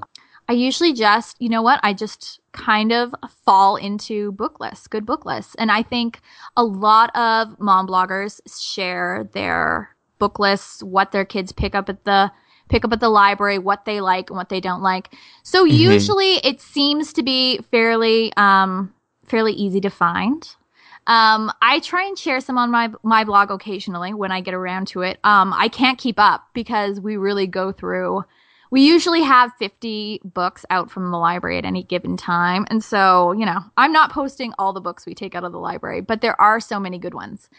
I 0.51 0.53
usually 0.53 0.91
just, 0.91 1.41
you 1.41 1.47
know 1.47 1.61
what? 1.61 1.79
I 1.81 1.93
just 1.93 2.41
kind 2.51 2.91
of 2.91 3.15
fall 3.45 3.77
into 3.77 4.33
book 4.33 4.59
lists, 4.59 4.85
good 4.85 5.05
book 5.05 5.25
lists. 5.25 5.55
And 5.55 5.71
I 5.71 5.81
think 5.81 6.19
a 6.57 6.63
lot 6.65 7.09
of 7.15 7.57
mom 7.57 7.87
bloggers 7.87 8.41
share 8.61 9.29
their 9.31 9.95
book 10.19 10.39
lists, 10.39 10.83
what 10.83 11.13
their 11.13 11.23
kids 11.23 11.53
pick 11.53 11.73
up 11.73 11.87
at 11.87 12.03
the 12.03 12.33
pick 12.67 12.83
up 12.83 12.91
at 12.91 12.99
the 12.99 13.07
library, 13.07 13.59
what 13.59 13.85
they 13.85 14.01
like 14.01 14.29
and 14.29 14.35
what 14.35 14.49
they 14.49 14.59
don't 14.59 14.81
like. 14.81 15.13
So 15.43 15.63
Mhm. 15.65 15.69
usually 15.69 16.33
it 16.45 16.59
seems 16.59 17.13
to 17.13 17.23
be 17.23 17.59
fairly 17.71 18.33
um 18.35 18.93
fairly 19.25 19.53
easy 19.53 19.79
to 19.79 19.89
find. 19.89 20.53
Um, 21.07 21.49
I 21.61 21.79
try 21.79 22.03
and 22.03 22.19
share 22.19 22.41
some 22.41 22.57
on 22.57 22.69
my 22.71 22.91
my 23.03 23.23
blog 23.23 23.51
occasionally 23.51 24.13
when 24.13 24.33
I 24.33 24.41
get 24.41 24.53
around 24.53 24.87
to 24.89 25.01
it. 25.03 25.17
Um, 25.23 25.53
I 25.53 25.69
can't 25.69 25.97
keep 25.97 26.19
up 26.19 26.43
because 26.53 26.99
we 26.99 27.15
really 27.15 27.47
go 27.47 27.71
through. 27.71 28.25
We 28.71 28.81
usually 28.87 29.21
have 29.21 29.51
50 29.59 30.21
books 30.23 30.65
out 30.69 30.89
from 30.89 31.11
the 31.11 31.17
library 31.17 31.57
at 31.57 31.65
any 31.65 31.83
given 31.83 32.15
time, 32.17 32.65
and 32.69 32.83
so 32.83 33.33
you 33.33 33.45
know 33.45 33.59
I'm 33.77 33.91
not 33.91 34.11
posting 34.11 34.53
all 34.57 34.71
the 34.73 34.81
books 34.81 35.05
we 35.05 35.13
take 35.13 35.35
out 35.35 35.43
of 35.43 35.51
the 35.51 35.59
library, 35.59 36.01
but 36.01 36.21
there 36.21 36.39
are 36.39 36.59
so 36.59 36.79
many 36.79 36.97
good 36.97 37.13
ones. 37.13 37.49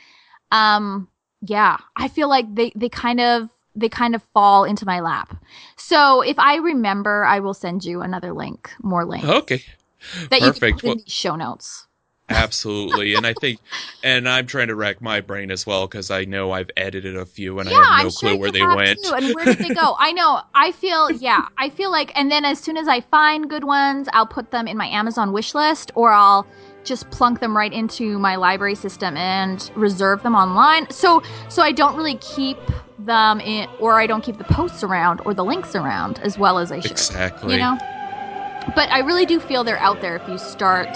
Um, 0.51 1.09
yeah, 1.42 1.77
I 1.96 2.09
feel 2.09 2.29
like 2.29 2.46
they 2.55 2.72
they 2.75 2.88
kind 2.88 3.20
of 3.20 3.51
they 3.77 3.88
kind 3.88 4.14
of 4.14 4.22
fall 4.35 4.64
into 4.64 4.85
my 4.87 5.01
lap. 5.01 5.37
So 5.77 6.22
if 6.22 6.38
I 6.38 6.57
remember, 6.57 7.25
I 7.25 7.40
will 7.40 7.55
send 7.55 7.85
you 7.85 8.01
another 8.03 8.33
link, 8.33 8.70
more 8.83 9.05
links 9.05 9.27
Okay. 9.29 9.62
that 10.31 10.40
you 10.40 10.53
can 10.53 10.61
perfect. 10.61 10.81
put 10.81 10.85
in 10.85 10.88
Well- 10.96 11.05
show 11.07 11.37
notes. 11.37 11.87
Absolutely. 12.34 13.14
and 13.14 13.26
I 13.26 13.34
think, 13.40 13.60
and 14.02 14.28
I'm 14.28 14.46
trying 14.46 14.68
to 14.68 14.74
rack 14.74 15.00
my 15.00 15.20
brain 15.20 15.50
as 15.50 15.66
well 15.66 15.86
because 15.86 16.10
I 16.10 16.24
know 16.24 16.52
I've 16.52 16.70
edited 16.76 17.16
a 17.16 17.26
few 17.26 17.58
and 17.58 17.70
yeah, 17.70 17.76
I 17.76 17.80
have 17.80 17.86
no 17.86 18.06
I'm 18.06 18.10
clue 18.10 18.28
sure 18.30 18.38
where 18.38 18.50
they 18.50 18.62
went. 18.62 19.02
too. 19.02 19.14
And 19.14 19.34
where 19.34 19.44
did 19.44 19.58
they 19.58 19.74
go? 19.74 19.96
I 19.98 20.12
know. 20.12 20.42
I 20.54 20.72
feel 20.72 21.10
yeah. 21.10 21.46
I 21.58 21.68
feel 21.70 21.90
like, 21.90 22.12
and 22.14 22.30
then 22.30 22.44
as 22.44 22.58
soon 22.58 22.76
as 22.76 22.88
I 22.88 23.00
find 23.00 23.48
good 23.48 23.64
ones, 23.64 24.08
I'll 24.12 24.26
put 24.26 24.50
them 24.50 24.66
in 24.66 24.76
my 24.76 24.86
Amazon 24.86 25.32
wish 25.32 25.54
list, 25.54 25.92
or 25.94 26.10
I'll 26.12 26.46
just 26.84 27.08
plunk 27.10 27.40
them 27.40 27.56
right 27.56 27.72
into 27.72 28.18
my 28.18 28.36
library 28.36 28.74
system 28.74 29.16
and 29.16 29.70
reserve 29.76 30.22
them 30.22 30.34
online. 30.34 30.90
So 30.90 31.22
so 31.48 31.62
I 31.62 31.72
don't 31.72 31.96
really 31.96 32.16
keep 32.16 32.58
them 32.98 33.40
in, 33.40 33.68
or 33.78 34.00
I 34.00 34.06
don't 34.06 34.22
keep 34.22 34.38
the 34.38 34.44
posts 34.44 34.82
around 34.82 35.20
or 35.24 35.34
the 35.34 35.44
links 35.44 35.74
around 35.74 36.18
as 36.20 36.38
well 36.38 36.58
as 36.58 36.72
I 36.72 36.80
should. 36.80 36.92
Exactly. 36.92 37.54
You 37.54 37.60
know. 37.60 37.78
But 38.76 38.90
I 38.90 39.00
really 39.00 39.26
do 39.26 39.40
feel 39.40 39.64
they're 39.64 39.78
out 39.78 40.00
there 40.00 40.16
if 40.16 40.28
you 40.28 40.38
start 40.38 40.88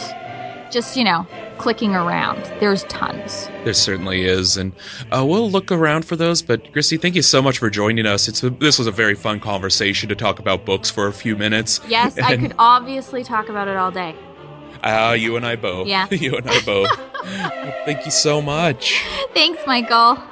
just 0.71 0.97
you 0.97 1.05
know 1.05 1.27
clicking 1.59 1.95
around. 1.95 2.51
There's 2.61 2.85
tons. 2.85 3.49
There 3.65 3.73
certainly 3.73 4.25
is, 4.25 4.57
and 4.57 4.73
uh, 5.11 5.25
we'll 5.27 5.51
look 5.51 5.73
around 5.73 6.05
for 6.05 6.17
those. 6.17 6.43
But 6.43 6.73
Christy, 6.73 6.97
thank 6.97 7.15
you 7.15 7.23
so 7.23 7.41
much 7.43 7.59
for 7.59 7.71
joining 7.71 8.07
us. 8.07 8.29
It's 8.29 8.43
a, 8.43 8.51
this 8.51 8.79
was 8.79 8.87
a 8.87 8.93
very 8.93 9.15
fun 9.15 9.41
conversation 9.41 10.09
to 10.09 10.15
talk 10.15 10.39
about 10.39 10.65
books 10.65 10.91
for 10.91 11.07
a 11.07 11.13
few 11.13 11.37
minutes. 11.37 11.81
Yes, 11.89 12.19
I 12.19 12.37
could 12.37 12.55
obviously 12.59 13.25
talk 13.25 13.49
about 13.49 13.69
it 13.69 13.77
all 13.77 13.91
day. 13.91 14.15
Uh, 14.83 15.17
you 15.19 15.37
and 15.37 15.47
I 15.47 15.57
both. 15.57 15.89
Yeah. 15.89 16.07
you 16.11 16.37
and 16.37 16.49
I 16.49 16.61
both. 16.61 16.91
thank 17.85 18.05
you 18.05 18.11
so 18.11 18.41
much. 18.41 19.03
Thanks, 19.35 19.61
Michael. 19.67 20.23